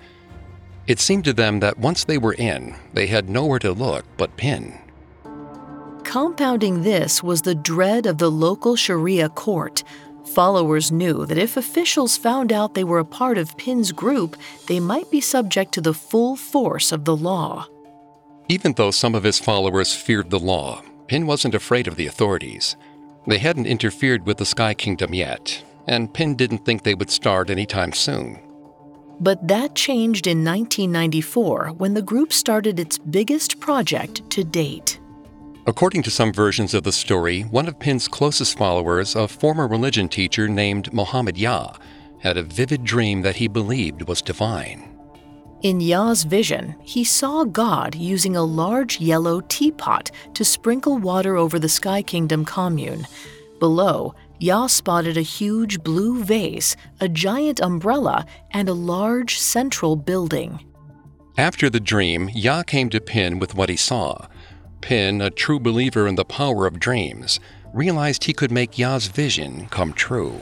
It 0.89 0.99
seemed 0.99 1.23
to 1.23 1.33
them 1.33 1.61
that 1.61 1.79
once 1.79 2.03
they 2.03 2.19
were 2.19 2.35
in, 2.35 2.75
they 2.95 3.07
had 3.07 3.31
nowhere 3.31 3.61
to 3.61 3.71
look 3.71 4.05
but 4.17 4.37
Pin. 4.37 4.77
Compounding 6.03 6.83
this 6.83 7.23
was 7.23 7.43
the 7.43 7.55
dread 7.55 8.07
of 8.07 8.19
the 8.19 8.29
local 8.29 8.75
Sharia 8.75 9.29
court, 9.29 9.85
Followers 10.35 10.93
knew 10.93 11.27
that 11.27 11.39
if 11.39 11.57
officials 11.57 12.17
found 12.17 12.53
out 12.53 12.75
they 12.75 12.85
were 12.85 13.01
a 13.01 13.05
part 13.05 13.37
of 13.37 13.57
Pin's 13.57 13.91
group, 13.91 14.37
they 14.69 14.79
might 14.79 15.11
be 15.11 15.21
subject 15.21 15.73
to 15.75 15.81
the 15.81 15.93
full 15.93 16.37
force 16.37 16.93
of 16.93 17.05
the 17.05 17.17
law. 17.17 17.67
Even 18.49 18.73
though 18.75 18.93
some 18.93 19.17
of 19.17 19.25
his 19.25 19.41
followers 19.41 19.93
feared 19.93 20.31
the 20.31 20.39
law, 20.39 20.83
Pin 21.09 21.27
wasn't 21.27 21.57
afraid 21.57 21.89
of 21.89 21.97
the 21.97 22.07
authorities. 22.07 22.77
They 23.27 23.39
hadn't 23.39 23.67
interfered 23.67 24.25
with 24.25 24.37
the 24.37 24.47
Sky 24.47 24.73
Kingdom 24.73 25.15
yet, 25.15 25.65
and 25.89 26.15
Pin 26.15 26.37
didn't 26.37 26.65
think 26.65 26.85
they 26.85 26.95
would 26.95 27.11
start 27.11 27.51
anytime 27.51 27.93
soon. 27.93 28.39
But 29.19 29.49
that 29.49 29.75
changed 29.75 30.29
in 30.29 30.45
1994 30.45 31.73
when 31.77 31.95
the 31.95 32.03
group 32.03 32.33
started 32.33 32.79
its 32.79 32.99
biggest 32.99 33.59
project 33.59 34.31
to 34.31 34.45
date. 34.45 35.00
According 35.71 36.03
to 36.03 36.11
some 36.11 36.33
versions 36.33 36.75
of 36.75 36.83
the 36.83 36.91
story, 36.91 37.43
one 37.43 37.69
of 37.69 37.79
Pin's 37.79 38.09
closest 38.09 38.59
followers, 38.59 39.15
a 39.15 39.29
former 39.29 39.69
religion 39.69 40.09
teacher 40.09 40.49
named 40.49 40.93
Mohammed 40.93 41.39
Yah, 41.39 41.75
had 42.19 42.37
a 42.37 42.43
vivid 42.43 42.83
dream 42.83 43.23
that 43.23 43.37
he 43.37 43.47
believed 43.47 44.09
was 44.09 44.21
divine. 44.21 44.99
In 45.63 45.81
Yah's 45.81 46.25
vision, 46.25 46.75
he 46.83 47.05
saw 47.05 47.45
God 47.45 47.95
using 47.95 48.35
a 48.35 48.43
large 48.43 48.99
yellow 48.99 49.43
teapot 49.43 50.11
to 50.35 50.45
sprinkle 50.45 50.99
water 50.99 51.37
over 51.37 51.61
the 51.61 51.69
Sky 51.69 52.03
Kingdom 52.03 52.45
commune. 52.45 53.07
Below, 53.61 54.17
Yah 54.41 54.67
spotted 54.67 55.17
a 55.17 55.23
huge 55.23 55.85
blue 55.85 56.25
vase, 56.25 56.75
a 57.01 57.09
giant 57.09 57.61
umbrella, 57.61 58.27
and 58.51 58.69
a 58.69 58.75
large 58.75 59.39
central 59.39 59.95
building. 59.95 60.65
After 61.39 61.71
the 61.71 61.79
dream, 61.79 62.29
Yah 62.35 62.65
came 62.65 62.91
to 62.91 63.01
Pin 63.01 63.39
with 63.39 63.55
what 63.55 63.69
he 63.69 63.77
saw. 63.77 64.27
Pin, 64.81 65.21
a 65.21 65.31
true 65.31 65.61
believer 65.61 66.07
in 66.07 66.15
the 66.15 66.25
power 66.25 66.67
of 66.67 66.81
dreams, 66.81 67.41
realized 67.73 68.25
he 68.25 68.33
could 68.33 68.51
make 68.51 68.79
Yah's 68.79 69.07
vision 69.07 69.67
come 69.71 69.93
true. 69.93 70.41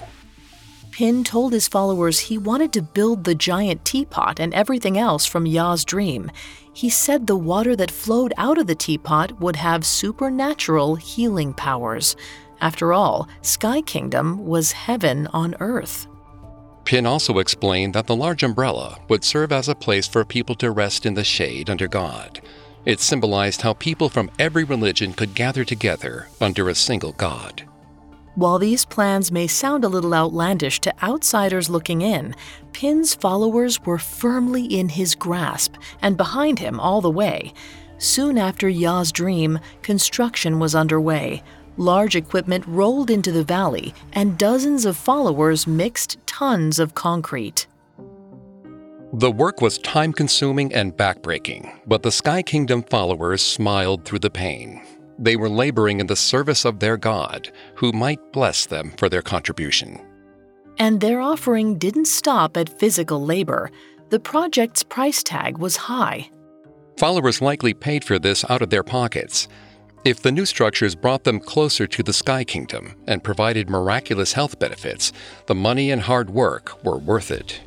Pin 0.90 1.22
told 1.22 1.52
his 1.52 1.68
followers 1.68 2.18
he 2.18 2.38
wanted 2.38 2.72
to 2.72 2.82
build 2.82 3.22
the 3.22 3.34
giant 3.34 3.84
teapot 3.84 4.40
and 4.40 4.52
everything 4.52 4.98
else 4.98 5.26
from 5.26 5.46
Yah's 5.46 5.84
dream. 5.84 6.30
He 6.72 6.90
said 6.90 7.26
the 7.26 7.36
water 7.36 7.76
that 7.76 7.90
flowed 7.90 8.32
out 8.36 8.58
of 8.58 8.66
the 8.66 8.74
teapot 8.74 9.40
would 9.40 9.56
have 9.56 9.86
supernatural 9.86 10.96
healing 10.96 11.54
powers. 11.54 12.16
After 12.60 12.92
all, 12.92 13.28
Sky 13.42 13.80
Kingdom 13.80 14.44
was 14.44 14.72
heaven 14.72 15.28
on 15.28 15.54
earth. 15.60 16.08
Pin 16.84 17.06
also 17.06 17.38
explained 17.38 17.94
that 17.94 18.06
the 18.06 18.16
large 18.16 18.42
umbrella 18.42 18.98
would 19.08 19.22
serve 19.22 19.52
as 19.52 19.68
a 19.68 19.74
place 19.74 20.08
for 20.08 20.24
people 20.24 20.54
to 20.56 20.70
rest 20.70 21.04
in 21.04 21.14
the 21.14 21.22
shade 21.22 21.68
under 21.68 21.86
God. 21.86 22.40
It 22.88 23.00
symbolized 23.00 23.60
how 23.60 23.74
people 23.74 24.08
from 24.08 24.30
every 24.38 24.64
religion 24.64 25.12
could 25.12 25.34
gather 25.34 25.62
together 25.62 26.28
under 26.40 26.70
a 26.70 26.74
single 26.74 27.12
God. 27.12 27.62
While 28.34 28.58
these 28.58 28.86
plans 28.86 29.30
may 29.30 29.46
sound 29.46 29.84
a 29.84 29.88
little 29.88 30.14
outlandish 30.14 30.80
to 30.80 31.04
outsiders 31.04 31.68
looking 31.68 32.00
in, 32.00 32.34
Pin's 32.72 33.14
followers 33.14 33.78
were 33.84 33.98
firmly 33.98 34.64
in 34.64 34.88
his 34.88 35.14
grasp 35.14 35.74
and 36.00 36.16
behind 36.16 36.60
him 36.60 36.80
all 36.80 37.02
the 37.02 37.10
way. 37.10 37.52
Soon 37.98 38.38
after 38.38 38.70
Yah's 38.70 39.12
dream, 39.12 39.58
construction 39.82 40.58
was 40.58 40.74
underway. 40.74 41.42
Large 41.76 42.16
equipment 42.16 42.64
rolled 42.66 43.10
into 43.10 43.32
the 43.32 43.44
valley, 43.44 43.92
and 44.14 44.38
dozens 44.38 44.86
of 44.86 44.96
followers 44.96 45.66
mixed 45.66 46.16
tons 46.26 46.78
of 46.78 46.94
concrete. 46.94 47.66
The 49.14 49.30
work 49.30 49.62
was 49.62 49.78
time 49.78 50.12
consuming 50.12 50.74
and 50.74 50.94
backbreaking, 50.94 51.80
but 51.86 52.02
the 52.02 52.12
Sky 52.12 52.42
Kingdom 52.42 52.82
followers 52.82 53.40
smiled 53.40 54.04
through 54.04 54.18
the 54.18 54.28
pain. 54.28 54.82
They 55.18 55.34
were 55.34 55.48
laboring 55.48 56.00
in 56.00 56.06
the 56.06 56.14
service 56.14 56.66
of 56.66 56.78
their 56.78 56.98
God, 56.98 57.50
who 57.74 57.90
might 57.90 58.20
bless 58.32 58.66
them 58.66 58.92
for 58.98 59.08
their 59.08 59.22
contribution. 59.22 59.98
And 60.78 61.00
their 61.00 61.22
offering 61.22 61.78
didn't 61.78 62.04
stop 62.04 62.58
at 62.58 62.78
physical 62.78 63.24
labor. 63.24 63.70
The 64.10 64.20
project's 64.20 64.82
price 64.82 65.22
tag 65.22 65.56
was 65.56 65.76
high. 65.76 66.28
Followers 66.98 67.40
likely 67.40 67.72
paid 67.72 68.04
for 68.04 68.18
this 68.18 68.44
out 68.50 68.60
of 68.60 68.68
their 68.68 68.84
pockets. 68.84 69.48
If 70.04 70.20
the 70.20 70.32
new 70.32 70.44
structures 70.44 70.94
brought 70.94 71.24
them 71.24 71.40
closer 71.40 71.86
to 71.86 72.02
the 72.02 72.12
Sky 72.12 72.44
Kingdom 72.44 72.94
and 73.06 73.24
provided 73.24 73.70
miraculous 73.70 74.34
health 74.34 74.58
benefits, 74.58 75.12
the 75.46 75.54
money 75.54 75.90
and 75.90 76.02
hard 76.02 76.28
work 76.28 76.84
were 76.84 76.98
worth 76.98 77.30
it. 77.30 77.60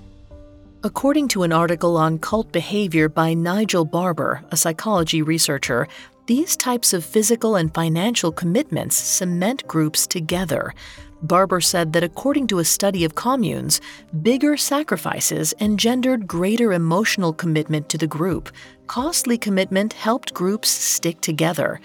According 0.84 1.28
to 1.28 1.44
an 1.44 1.54
article 1.54 1.96
on 1.96 2.17
cult 2.17 2.52
behavior 2.52 3.08
by 3.08 3.36
Nigel 3.36 3.86
Barber, 3.86 4.44
a 4.50 4.58
psychology 4.58 5.22
researcher, 5.22 5.88
these 6.26 6.58
types 6.58 6.91
of 6.91 7.06
physical 7.06 7.56
and 7.56 7.72
financial 7.72 8.32
commitments 8.32 8.96
cement 8.96 9.67
groups 9.67 10.08
together. 10.08 10.74
Barber 11.22 11.62
said 11.62 11.94
that 11.94 12.04
according 12.04 12.48
to 12.48 12.58
a 12.58 12.65
study 12.65 13.06
of 13.06 13.13
communes, 13.13 13.80
bigger 14.24 14.58
sacrifices 14.58 15.54
engendered 15.60 16.26
greater 16.26 16.74
emotional 16.74 17.32
commitment 17.32 17.88
to 17.89 18.00
the 18.00 18.08
group. 18.08 18.50
Costly 18.88 19.38
commitment 19.38 19.94
helped 19.94 20.34
groups 20.34 20.70
stick 20.70 21.22
together. 21.22 21.80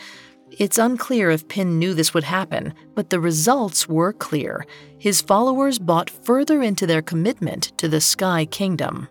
It's 0.52 0.78
unclear 0.78 1.30
if 1.30 1.48
Pin 1.48 1.78
knew 1.78 1.92
this 1.92 2.14
would 2.14 2.24
happen, 2.24 2.72
but 2.96 3.10
the 3.10 3.20
results 3.20 3.88
were 3.88 4.12
clear. 4.12 4.66
His 4.98 5.20
followers 5.20 5.78
bought 5.78 6.10
further 6.10 6.62
into 6.62 6.86
their 6.86 7.02
commitment 7.02 7.70
to 7.78 7.86
the 7.88 8.00
Sky 8.00 8.46
Kingdom. 8.46 9.06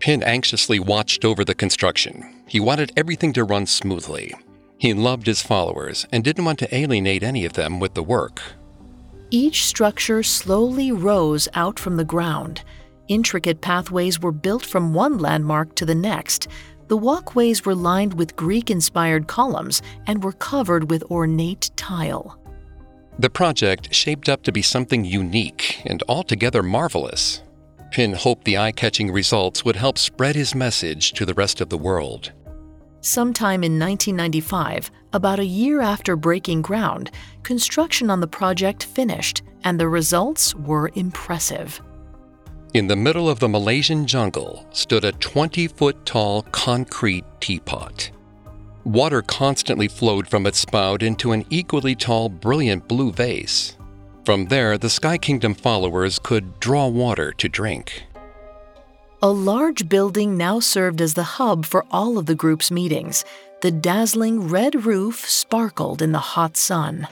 Pin 0.00 0.22
anxiously 0.24 0.80
watched 0.80 1.24
over 1.24 1.44
the 1.44 1.54
construction. 1.54 2.42
He 2.48 2.58
wanted 2.58 2.92
everything 2.96 3.32
to 3.34 3.44
run 3.44 3.66
smoothly. 3.66 4.34
He 4.78 4.92
loved 4.92 5.26
his 5.26 5.42
followers 5.42 6.06
and 6.10 6.24
didn't 6.24 6.44
want 6.44 6.58
to 6.58 6.74
alienate 6.74 7.22
any 7.22 7.44
of 7.44 7.52
them 7.52 7.78
with 7.78 7.94
the 7.94 8.02
work. 8.02 8.42
Each 9.30 9.64
structure 9.64 10.22
slowly 10.22 10.90
rose 10.90 11.48
out 11.54 11.78
from 11.78 11.96
the 11.96 12.04
ground. 12.04 12.62
Intricate 13.08 13.60
pathways 13.60 14.20
were 14.20 14.32
built 14.32 14.64
from 14.64 14.94
one 14.94 15.18
landmark 15.18 15.74
to 15.76 15.86
the 15.86 15.94
next, 15.94 16.48
the 16.88 16.96
walkways 16.96 17.64
were 17.64 17.74
lined 17.74 18.14
with 18.14 18.36
Greek 18.36 18.70
inspired 18.70 19.26
columns 19.26 19.82
and 20.06 20.22
were 20.22 20.32
covered 20.32 20.88
with 20.90 21.02
ornate 21.10 21.70
tile. 21.76 22.38
The 23.18 23.30
project 23.30 23.94
shaped 23.94 24.28
up 24.28 24.42
to 24.42 24.52
be 24.52 24.60
something 24.60 25.04
unique 25.04 25.80
and 25.86 26.02
altogether 26.08 26.62
marvelous. 26.62 27.42
Pin 27.90 28.12
hoped 28.12 28.44
the 28.44 28.58
eye 28.58 28.72
catching 28.72 29.10
results 29.10 29.64
would 29.64 29.76
help 29.76 29.96
spread 29.96 30.36
his 30.36 30.54
message 30.54 31.12
to 31.12 31.24
the 31.24 31.32
rest 31.32 31.62
of 31.62 31.70
the 31.70 31.78
world. 31.78 32.32
Sometime 33.00 33.64
in 33.64 33.78
1995, 33.78 34.90
about 35.14 35.38
a 35.38 35.44
year 35.44 35.80
after 35.80 36.14
breaking 36.14 36.60
ground, 36.60 37.10
construction 37.42 38.10
on 38.10 38.20
the 38.20 38.26
project 38.26 38.84
finished, 38.84 39.42
and 39.64 39.80
the 39.80 39.88
results 39.88 40.54
were 40.54 40.90
impressive. 40.94 41.80
In 42.74 42.86
the 42.86 42.96
middle 42.96 43.30
of 43.30 43.38
the 43.38 43.48
Malaysian 43.48 44.06
jungle 44.06 44.66
stood 44.72 45.04
a 45.04 45.12
20 45.12 45.68
foot 45.68 46.04
tall 46.04 46.42
concrete 46.42 47.24
teapot. 47.40 48.10
Water 48.86 49.20
constantly 49.20 49.88
flowed 49.88 50.28
from 50.28 50.46
its 50.46 50.60
spout 50.60 51.02
into 51.02 51.32
an 51.32 51.44
equally 51.50 51.96
tall, 51.96 52.28
brilliant 52.28 52.86
blue 52.86 53.10
vase. 53.10 53.76
From 54.24 54.46
there, 54.46 54.78
the 54.78 54.88
Sky 54.88 55.18
Kingdom 55.18 55.54
followers 55.54 56.20
could 56.20 56.60
draw 56.60 56.86
water 56.86 57.32
to 57.32 57.48
drink. 57.48 58.04
A 59.20 59.28
large 59.28 59.88
building 59.88 60.36
now 60.36 60.60
served 60.60 61.00
as 61.00 61.14
the 61.14 61.24
hub 61.24 61.66
for 61.66 61.84
all 61.90 62.16
of 62.16 62.26
the 62.26 62.36
group's 62.36 62.70
meetings. 62.70 63.24
the 63.62 63.70
dazzling 63.72 64.48
red 64.48 64.84
roof 64.86 65.28
sparkled 65.28 66.00
in 66.02 66.12
the 66.12 66.18
hot 66.18 66.56
sun. 66.56 67.08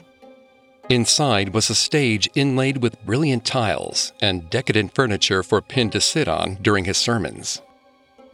Inside 0.89 1.49
was 1.49 1.69
a 1.69 1.75
stage 1.75 2.29
inlaid 2.35 2.77
with 2.77 3.03
brilliant 3.05 3.43
tiles 3.43 4.13
and 4.21 4.49
decadent 4.49 4.93
furniture 4.93 5.43
for 5.43 5.61
Pin 5.61 5.89
to 5.89 5.99
sit 5.99 6.27
on 6.27 6.55
during 6.61 6.85
his 6.85 6.97
sermons. 6.97 7.61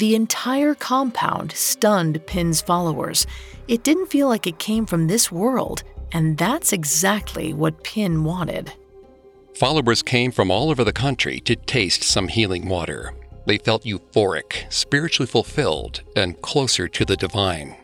The 0.02 0.16
entire 0.16 0.74
compound 0.74 1.52
stunned 1.52 2.26
Pin's 2.26 2.60
followers. 2.60 3.28
It 3.68 3.84
didn't 3.84 4.08
feel 4.08 4.28
like 4.28 4.48
it 4.48 4.58
came 4.58 4.88
from 4.88 5.06
this 5.06 5.32
world, 5.32 5.84
and 6.12 6.40
that's 6.40 6.74
exactly 6.74 7.54
what 7.54 7.84
Pin 7.84 8.24
wanted. 8.24 8.74
Followers 9.54 10.02
came 10.02 10.32
from 10.32 10.50
all 10.50 10.72
over 10.72 10.84
the 10.84 10.92
country 10.92 11.40
to 11.42 11.56
taste 11.56 12.02
some 12.02 12.28
healing 12.28 12.68
water. 12.68 13.14
They 13.46 13.60
felt 13.60 13.84
euphoric, 13.84 14.66
spiritually 14.74 15.28
fulfilled, 15.28 16.02
and 16.16 16.42
closer 16.42 16.88
to 16.88 17.06
the 17.06 17.16
divine. 17.16 17.76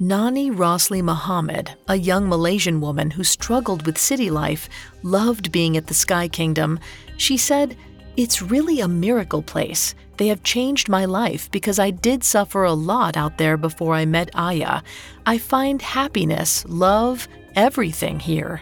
Nani 0.00 0.50
Rosli 0.50 1.02
Muhammad, 1.02 1.74
a 1.86 1.96
young 1.96 2.30
Malaysian 2.30 2.80
woman 2.80 3.10
who 3.10 3.24
struggled 3.24 3.84
with 3.84 3.98
city 3.98 4.30
life, 4.30 4.70
loved 5.02 5.52
being 5.52 5.76
at 5.76 5.86
the 5.86 5.92
Sky 5.92 6.28
Kingdom. 6.28 6.80
She 7.18 7.36
said, 7.36 7.76
It's 8.16 8.42
really 8.42 8.80
a 8.80 8.88
miracle 8.88 9.42
place. 9.42 9.94
They 10.18 10.28
have 10.28 10.42
changed 10.42 10.90
my 10.90 11.06
life 11.06 11.50
because 11.50 11.78
I 11.78 11.90
did 11.90 12.22
suffer 12.22 12.64
a 12.64 12.74
lot 12.74 13.16
out 13.16 13.38
there 13.38 13.56
before 13.56 13.94
I 13.94 14.04
met 14.04 14.36
Ayah. 14.36 14.82
I 15.24 15.38
find 15.38 15.80
happiness, 15.80 16.64
love, 16.68 17.26
everything 17.56 18.20
here. 18.20 18.60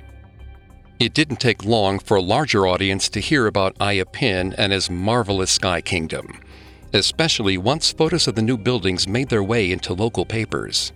It 1.01 1.15
didn't 1.15 1.41
take 1.41 1.65
long 1.65 1.99
for 1.99 2.17
a 2.17 2.23
larger 2.23 2.67
audience 2.67 3.09
to 3.09 3.21
hear 3.21 3.47
about 3.47 3.81
Ayah 3.81 4.05
Pin 4.05 4.55
and 4.57 4.73
his 4.73 4.89
marvelous 4.89 5.51
Sky 5.51 5.81
Kingdom, 5.81 6.39
especially 6.93 7.59
once 7.59 7.91
photos 7.91 8.29
of 8.29 8.37
the 8.37 8.43
new 8.43 8.57
buildings 8.57 9.09
made 9.09 9.31
their 9.31 9.43
way 9.43 9.73
into 9.73 9.95
local 9.95 10.25
papers. 10.25 10.93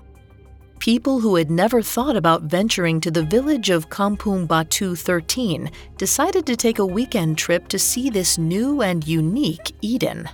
People 0.84 1.18
who 1.20 1.36
had 1.36 1.50
never 1.50 1.80
thought 1.80 2.14
about 2.14 2.42
venturing 2.42 3.00
to 3.00 3.10
the 3.10 3.22
village 3.22 3.70
of 3.70 3.88
Kampung 3.88 4.46
Batu 4.46 4.94
13 4.94 5.70
decided 5.96 6.44
to 6.44 6.56
take 6.56 6.78
a 6.78 6.84
weekend 6.84 7.38
trip 7.38 7.68
to 7.68 7.78
see 7.78 8.10
this 8.10 8.36
new 8.36 8.82
and 8.82 9.08
unique 9.08 9.72
Eden. 9.80 10.28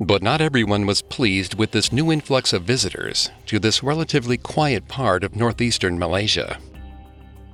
But 0.00 0.22
not 0.22 0.40
everyone 0.40 0.86
was 0.86 1.02
pleased 1.02 1.58
with 1.58 1.72
this 1.72 1.92
new 1.92 2.10
influx 2.10 2.54
of 2.54 2.62
visitors 2.62 3.30
to 3.44 3.58
this 3.58 3.82
relatively 3.82 4.38
quiet 4.38 4.88
part 4.88 5.22
of 5.22 5.36
northeastern 5.36 5.98
Malaysia. 5.98 6.56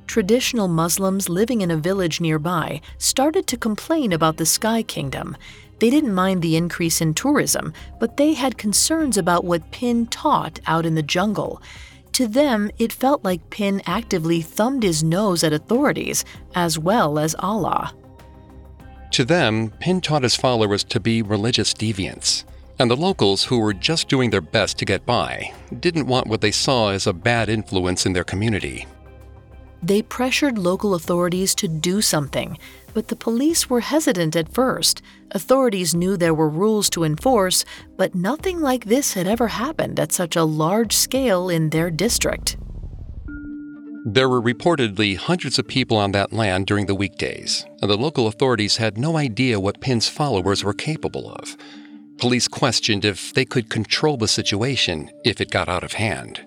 Traditional 0.07 0.68
Muslims 0.68 1.29
living 1.29 1.62
in 1.62 1.72
a 1.72 1.77
village 1.77 2.20
nearby 2.20 2.81
started 2.98 3.48
to 3.48 3.57
complain 3.57 4.12
about 4.12 4.37
the 4.37 4.46
Sky 4.46 4.85
Kingdom. 4.85 5.37
They 5.81 5.90
didn't 5.90 6.14
mind 6.14 6.42
the 6.42 6.55
increase 6.55 7.00
in 7.00 7.14
tourism, 7.14 7.72
but 7.98 8.16
they 8.16 8.35
had 8.35 8.57
concerns 8.57 9.18
about 9.18 9.44
what 9.44 9.72
Pin 9.72 10.07
taught 10.07 10.61
out 10.68 10.87
in 10.87 10.94
the 10.94 11.03
jungle. 11.03 11.61
To 12.14 12.29
them, 12.29 12.70
it 12.79 12.92
felt 12.92 13.24
like 13.24 13.50
Pin 13.50 13.83
actively 13.87 14.40
thumbed 14.40 14.85
his 14.85 15.03
nose 15.03 15.42
at 15.42 15.53
authorities 15.53 16.24
as 16.55 16.79
well 16.79 17.18
as 17.18 17.35
Allah. 17.40 17.92
To 19.11 19.24
them, 19.24 19.70
Pin 19.81 20.00
taught 20.00 20.22
his 20.22 20.37
followers 20.37 20.85
to 20.85 21.00
be 21.00 21.22
religious 21.22 21.74
deviants, 21.74 22.44
and 22.79 22.88
the 22.88 22.96
locals 22.96 23.44
who 23.44 23.59
were 23.59 23.74
just 23.74 24.09
doing 24.09 24.31
their 24.31 24.40
best 24.40 24.79
to 24.79 24.85
get 24.85 25.05
by 25.05 25.53
didn't 25.81 26.07
want 26.07 26.29
what 26.29 26.40
they 26.40 26.53
saw 26.53 26.90
as 26.90 27.09
a 27.09 27.12
bad 27.12 27.48
influence 27.48 28.07
in 28.07 28.12
their 28.12 28.22
community. 28.22 28.87
They 29.85 30.01
pressured 30.01 30.57
local 30.57 30.94
authorities 30.94 31.55
to 31.57 31.68
do 31.68 32.01
something, 32.01 32.57
but 32.94 33.09
the 33.09 33.16
police 33.16 33.68
were 33.68 33.81
hesitant 33.81 34.35
at 34.35 34.49
first. 34.49 35.03
Authorities 35.33 35.94
knew 35.94 36.16
there 36.16 36.33
were 36.33 36.49
rules 36.49 36.88
to 36.90 37.05
enforce, 37.05 37.66
but 37.99 38.14
nothing 38.14 38.61
like 38.62 38.87
this 38.87 39.12
had 39.12 39.27
ever 39.27 39.49
happened 39.49 40.01
at 40.01 40.11
such 40.11 40.37
a 40.37 40.44
large 40.44 40.94
scale 40.94 41.51
in 41.51 41.68
their 41.68 41.90
district. 41.90 42.57
There 44.07 44.31
were 44.31 44.40
reportedly 44.40 45.18
hundreds 45.18 45.59
of 45.59 45.68
people 45.68 45.99
on 45.99 46.12
that 46.12 46.33
land 46.33 46.64
during 46.64 46.87
the 46.87 46.94
weekdays, 46.94 47.66
and 47.83 47.90
the 47.90 47.99
local 47.99 48.27
authorities 48.27 48.79
had 48.79 48.97
no 48.97 49.18
idea 49.18 49.61
what 49.61 49.83
Pin's 49.83 50.09
followers 50.09 50.64
were 50.64 50.73
capable 50.73 51.31
of. 51.31 51.59
Police 52.16 52.49
questioned 52.49 53.05
if 53.05 53.35
they 53.35 53.44
could 53.44 53.68
control 53.68 54.16
the 54.16 54.29
situation 54.29 55.11
if 55.27 55.42
it 55.42 55.51
got 55.51 55.68
out 55.68 55.85
of 55.85 55.92
hand. 55.92 56.47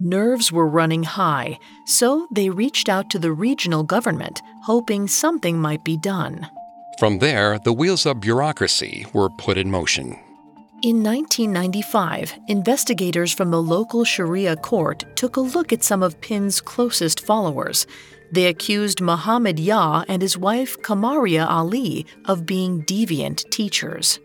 Nerves 0.00 0.52
were 0.52 0.68
running 0.68 1.02
high, 1.02 1.58
so 1.84 2.28
they 2.30 2.50
reached 2.50 2.88
out 2.88 3.10
to 3.10 3.18
the 3.18 3.32
regional 3.32 3.82
government, 3.82 4.40
hoping 4.62 5.08
something 5.08 5.58
might 5.58 5.84
be 5.84 5.96
done. 5.96 6.48
From 7.00 7.18
there, 7.18 7.58
the 7.58 7.72
wheels 7.72 8.06
of 8.06 8.20
bureaucracy 8.20 9.06
were 9.12 9.28
put 9.28 9.58
in 9.58 9.70
motion. 9.70 10.16
In 10.82 11.02
1995, 11.02 12.38
investigators 12.46 13.32
from 13.32 13.50
the 13.50 13.60
local 13.60 14.04
Sharia 14.04 14.54
court 14.54 15.04
took 15.16 15.36
a 15.36 15.40
look 15.40 15.72
at 15.72 15.82
some 15.82 16.04
of 16.04 16.20
Pin's 16.20 16.60
closest 16.60 17.18
followers. 17.18 17.84
They 18.30 18.46
accused 18.46 19.00
Muhammad 19.00 19.58
Ya 19.58 20.04
and 20.06 20.22
his 20.22 20.38
wife 20.38 20.80
Kamaria 20.82 21.44
Ali 21.44 22.06
of 22.26 22.46
being 22.46 22.82
deviant 22.82 23.50
teachers. 23.50 24.20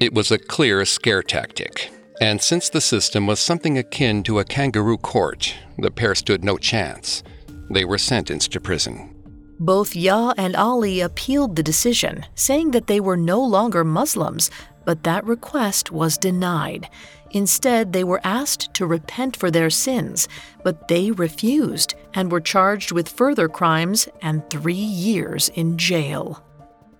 It 0.00 0.14
was 0.14 0.30
a 0.30 0.38
clear 0.38 0.86
scare 0.86 1.22
tactic. 1.22 1.90
And 2.20 2.40
since 2.40 2.68
the 2.68 2.80
system 2.80 3.26
was 3.26 3.40
something 3.40 3.78
akin 3.78 4.22
to 4.24 4.38
a 4.38 4.44
kangaroo 4.44 4.98
court, 4.98 5.54
the 5.78 5.90
pair 5.90 6.14
stood 6.14 6.44
no 6.44 6.58
chance. 6.58 7.22
They 7.70 7.84
were 7.84 7.98
sentenced 7.98 8.52
to 8.52 8.60
prison. 8.60 9.14
Both 9.58 9.94
Ya 9.94 10.34
and 10.36 10.56
Ali 10.56 11.00
appealed 11.00 11.56
the 11.56 11.62
decision, 11.62 12.26
saying 12.34 12.72
that 12.72 12.86
they 12.86 13.00
were 13.00 13.16
no 13.16 13.42
longer 13.42 13.84
Muslims, 13.84 14.50
but 14.84 15.04
that 15.04 15.24
request 15.24 15.92
was 15.92 16.18
denied. 16.18 16.88
Instead, 17.30 17.92
they 17.92 18.04
were 18.04 18.20
asked 18.24 18.74
to 18.74 18.86
repent 18.86 19.36
for 19.36 19.50
their 19.50 19.70
sins, 19.70 20.28
but 20.64 20.88
they 20.88 21.10
refused 21.10 21.94
and 22.12 22.30
were 22.30 22.40
charged 22.40 22.92
with 22.92 23.08
further 23.08 23.48
crimes 23.48 24.08
and 24.20 24.48
three 24.50 24.74
years 24.74 25.48
in 25.50 25.78
jail. 25.78 26.42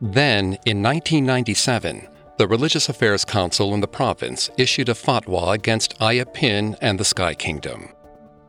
Then, 0.00 0.56
in 0.64 0.82
1997, 0.82 2.08
the 2.38 2.48
Religious 2.48 2.88
Affairs 2.88 3.24
Council 3.24 3.74
in 3.74 3.80
the 3.80 3.88
province 3.88 4.50
issued 4.56 4.88
a 4.88 4.94
fatwa 4.94 5.54
against 5.54 6.00
Ayah 6.00 6.26
Pin 6.26 6.76
and 6.80 6.98
the 6.98 7.04
Sky 7.04 7.34
Kingdom. 7.34 7.90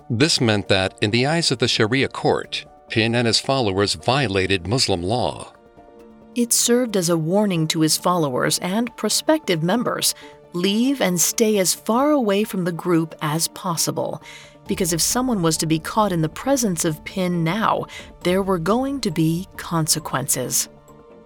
This 0.10 0.40
meant 0.40 0.68
that, 0.70 0.98
in 1.02 1.12
the 1.12 1.26
eyes 1.26 1.52
of 1.52 1.60
the 1.60 1.68
Sharia 1.68 2.08
court, 2.08 2.66
Pin 2.90 3.16
and 3.16 3.28
his 3.28 3.40
followers 3.40 3.96
violated 3.96 4.68
Muslim 4.68 5.02
law. 5.02 5.54
It 6.36 6.54
served 6.54 6.98
as 6.98 7.10
a 7.10 7.18
warning 7.18 7.68
to 7.70 7.82
his 7.82 7.98
followers 7.98 8.58
and 8.60 8.96
prospective 8.98 9.62
members 9.64 10.16
leave 10.54 11.02
and 11.02 11.20
stay 11.20 11.58
as 11.58 11.74
far 11.74 12.12
away 12.12 12.44
from 12.44 12.64
the 12.64 12.72
group 12.72 13.16
as 13.22 13.48
possible. 13.50 14.22
Because 14.68 14.94
if 14.94 15.02
someone 15.02 15.42
was 15.42 15.58
to 15.58 15.66
be 15.66 15.80
caught 15.80 16.12
in 16.12 16.22
the 16.22 16.30
presence 16.30 16.86
of 16.86 17.04
Pin 17.04 17.44
now, 17.44 17.86
there 18.22 18.42
were 18.42 18.60
going 18.60 19.02
to 19.02 19.12
be 19.12 19.48
consequences. 19.58 20.70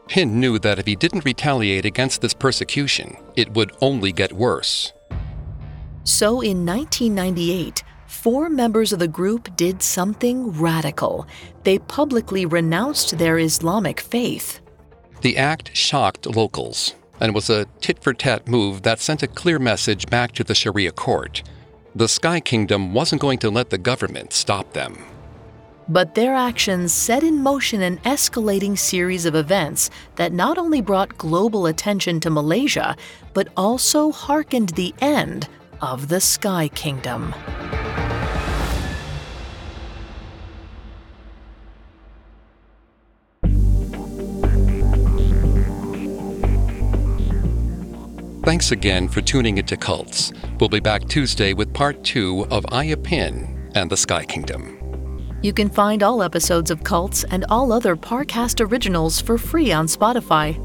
Pin 0.08 0.39
knew 0.39 0.58
that 0.60 0.80
if 0.80 0.86
he 0.86 0.96
didn't 0.96 1.26
retaliate 1.26 1.86
against 1.86 2.22
this 2.22 2.34
persecution, 2.34 3.17
it 3.36 3.54
would 3.54 3.74
only 3.82 4.12
get 4.12 4.32
worse. 4.32 4.93
So 6.04 6.41
in 6.41 6.65
1998, 6.65 7.84
four 8.08 8.50
members 8.50 8.93
of 8.93 9.00
the 9.00 9.08
group 9.08 9.54
did 9.58 9.84
something 9.84 10.52
radical. 10.54 11.28
They 11.63 11.80
publicly 11.80 12.46
renounced 12.46 13.17
their 13.17 13.38
Islamic 13.38 14.00
faith. 14.00 14.62
The 15.22 15.38
act 15.38 15.76
shocked 15.76 16.26
locals 16.26 16.96
and 17.20 17.36
was 17.36 17.50
a 17.50 17.65
tit 17.82 18.02
for 18.02 18.13
tat 18.13 18.48
move 18.48 18.84
that 18.84 19.02
sent 19.02 19.24
a 19.24 19.28
clear 19.28 19.60
message 19.60 20.06
back 20.08 20.32
to 20.34 20.43
the 20.43 20.56
Sharia 20.56 20.91
court. 20.91 21.43
The 21.96 22.08
Sky 22.08 22.39
Kingdom 22.39 22.93
wasn't 22.93 23.22
going 23.22 23.39
to 23.39 23.50
let 23.50 23.72
the 23.72 23.78
government 23.78 24.32
stop 24.32 24.74
them. 24.74 25.04
But 25.89 26.15
their 26.15 26.36
actions 26.36 26.91
set 26.91 27.23
in 27.23 27.41
motion 27.41 27.82
an 27.82 27.97
escalating 28.00 28.78
series 28.78 29.26
of 29.26 29.36
events 29.36 29.89
that 30.15 30.34
not 30.34 30.58
only 30.58 30.82
brought 30.82 31.17
global 31.17 31.65
attention 31.65 32.19
to 32.21 32.30
Malaysia, 32.30 32.95
but 33.34 33.47
also 33.56 34.12
harkened 34.12 34.69
the 34.69 34.93
end 35.00 35.47
of 35.82 36.09
the 36.09 36.20
Sky 36.20 36.68
Kingdom. 36.70 37.34
Thanks 48.43 48.72
again 48.72 49.09
for 49.09 49.20
tuning 49.20 49.57
into 49.57 49.76
Cults. 49.76 50.32
We'll 50.59 50.70
be 50.70 50.80
back 50.80 51.05
Tuesday 51.07 51.53
with 51.53 51.74
part 51.74 52.01
two 52.03 52.45
of 52.49 52.66
Ayah 52.72 52.95
Pin 52.95 53.72
and 53.76 53.89
the 53.89 53.97
Sky 53.97 54.24
Kingdom. 54.24 54.76
You 55.43 55.53
can 55.53 55.69
find 55.69 56.01
all 56.01 56.23
episodes 56.23 56.71
of 56.71 56.83
Cults 56.83 57.23
and 57.25 57.45
all 57.49 57.71
other 57.71 57.95
Parcast 57.95 58.59
originals 58.59 59.21
for 59.21 59.38
free 59.38 59.71
on 59.71 59.85
Spotify. 59.85 60.57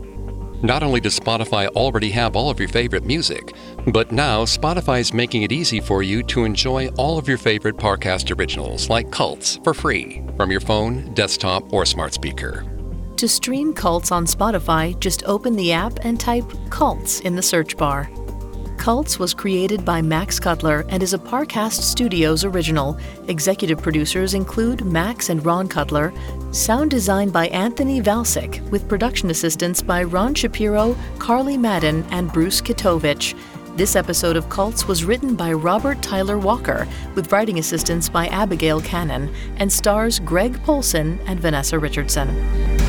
Not 0.62 0.82
only 0.82 0.98
does 0.98 1.18
Spotify 1.18 1.66
already 1.68 2.10
have 2.12 2.36
all 2.36 2.48
of 2.48 2.58
your 2.58 2.70
favorite 2.70 3.04
music, 3.04 3.52
but 3.88 4.12
now 4.12 4.44
Spotify 4.44 5.00
is 5.00 5.12
making 5.12 5.42
it 5.42 5.52
easy 5.52 5.78
for 5.78 6.02
you 6.02 6.22
to 6.24 6.44
enjoy 6.44 6.88
all 6.96 7.18
of 7.18 7.28
your 7.28 7.36
favorite 7.36 7.76
Parcast 7.76 8.34
originals 8.38 8.88
like 8.88 9.10
Cults 9.10 9.58
for 9.62 9.74
free 9.74 10.22
from 10.36 10.50
your 10.50 10.60
phone, 10.60 11.12
desktop, 11.12 11.70
or 11.72 11.84
smart 11.84 12.14
speaker. 12.14 12.64
To 13.16 13.28
stream 13.28 13.74
Cults 13.74 14.10
on 14.10 14.24
Spotify, 14.24 14.98
just 15.00 15.22
open 15.24 15.54
the 15.54 15.72
app 15.72 15.98
and 16.02 16.18
type 16.18 16.50
Cults 16.70 17.20
in 17.20 17.36
the 17.36 17.42
search 17.42 17.76
bar. 17.76 18.08
Cults 18.82 19.16
was 19.16 19.32
created 19.32 19.84
by 19.84 20.02
Max 20.02 20.40
Cutler 20.40 20.84
and 20.88 21.04
is 21.04 21.14
a 21.14 21.18
Parcast 21.18 21.82
Studios 21.82 22.44
original. 22.44 22.98
Executive 23.28 23.80
producers 23.80 24.34
include 24.34 24.84
Max 24.84 25.28
and 25.28 25.46
Ron 25.46 25.68
Cutler. 25.68 26.12
Sound 26.50 26.90
design 26.90 27.30
by 27.30 27.46
Anthony 27.50 28.00
Valsic, 28.02 28.60
with 28.70 28.88
production 28.88 29.30
assistance 29.30 29.82
by 29.82 30.02
Ron 30.02 30.34
Shapiro, 30.34 30.96
Carly 31.20 31.56
Madden, 31.56 32.04
and 32.10 32.32
Bruce 32.32 32.60
Kitovich. 32.60 33.38
This 33.76 33.94
episode 33.94 34.36
of 34.36 34.48
Cults 34.48 34.88
was 34.88 35.04
written 35.04 35.36
by 35.36 35.52
Robert 35.52 36.02
Tyler 36.02 36.40
Walker, 36.40 36.88
with 37.14 37.30
writing 37.30 37.60
assistance 37.60 38.08
by 38.08 38.26
Abigail 38.26 38.80
Cannon, 38.80 39.32
and 39.58 39.72
stars 39.72 40.18
Greg 40.18 40.60
Polcyn 40.64 41.20
and 41.28 41.38
Vanessa 41.38 41.78
Richardson. 41.78 42.81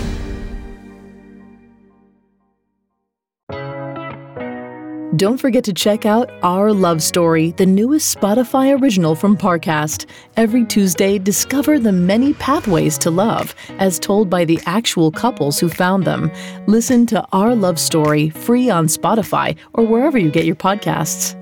Don't 5.15 5.37
forget 5.37 5.63
to 5.65 5.73
check 5.73 6.07
out 6.07 6.31
Our 6.41 6.73
Love 6.73 7.03
Story, 7.03 7.51
the 7.51 7.67
newest 7.67 8.17
Spotify 8.17 8.81
original 8.81 9.13
from 9.13 9.37
Parcast. 9.37 10.07
Every 10.37 10.65
Tuesday, 10.65 11.19
discover 11.19 11.77
the 11.77 11.91
many 11.91 12.33
pathways 12.33 12.97
to 12.99 13.11
love, 13.11 13.53
as 13.77 13.99
told 13.99 14.27
by 14.27 14.43
the 14.43 14.59
actual 14.65 15.11
couples 15.11 15.59
who 15.59 15.69
found 15.69 16.05
them. 16.05 16.31
Listen 16.65 17.05
to 17.07 17.23
Our 17.31 17.53
Love 17.53 17.79
Story 17.79 18.29
free 18.31 18.71
on 18.71 18.87
Spotify 18.87 19.55
or 19.73 19.85
wherever 19.85 20.17
you 20.17 20.31
get 20.31 20.45
your 20.45 20.55
podcasts. 20.55 21.39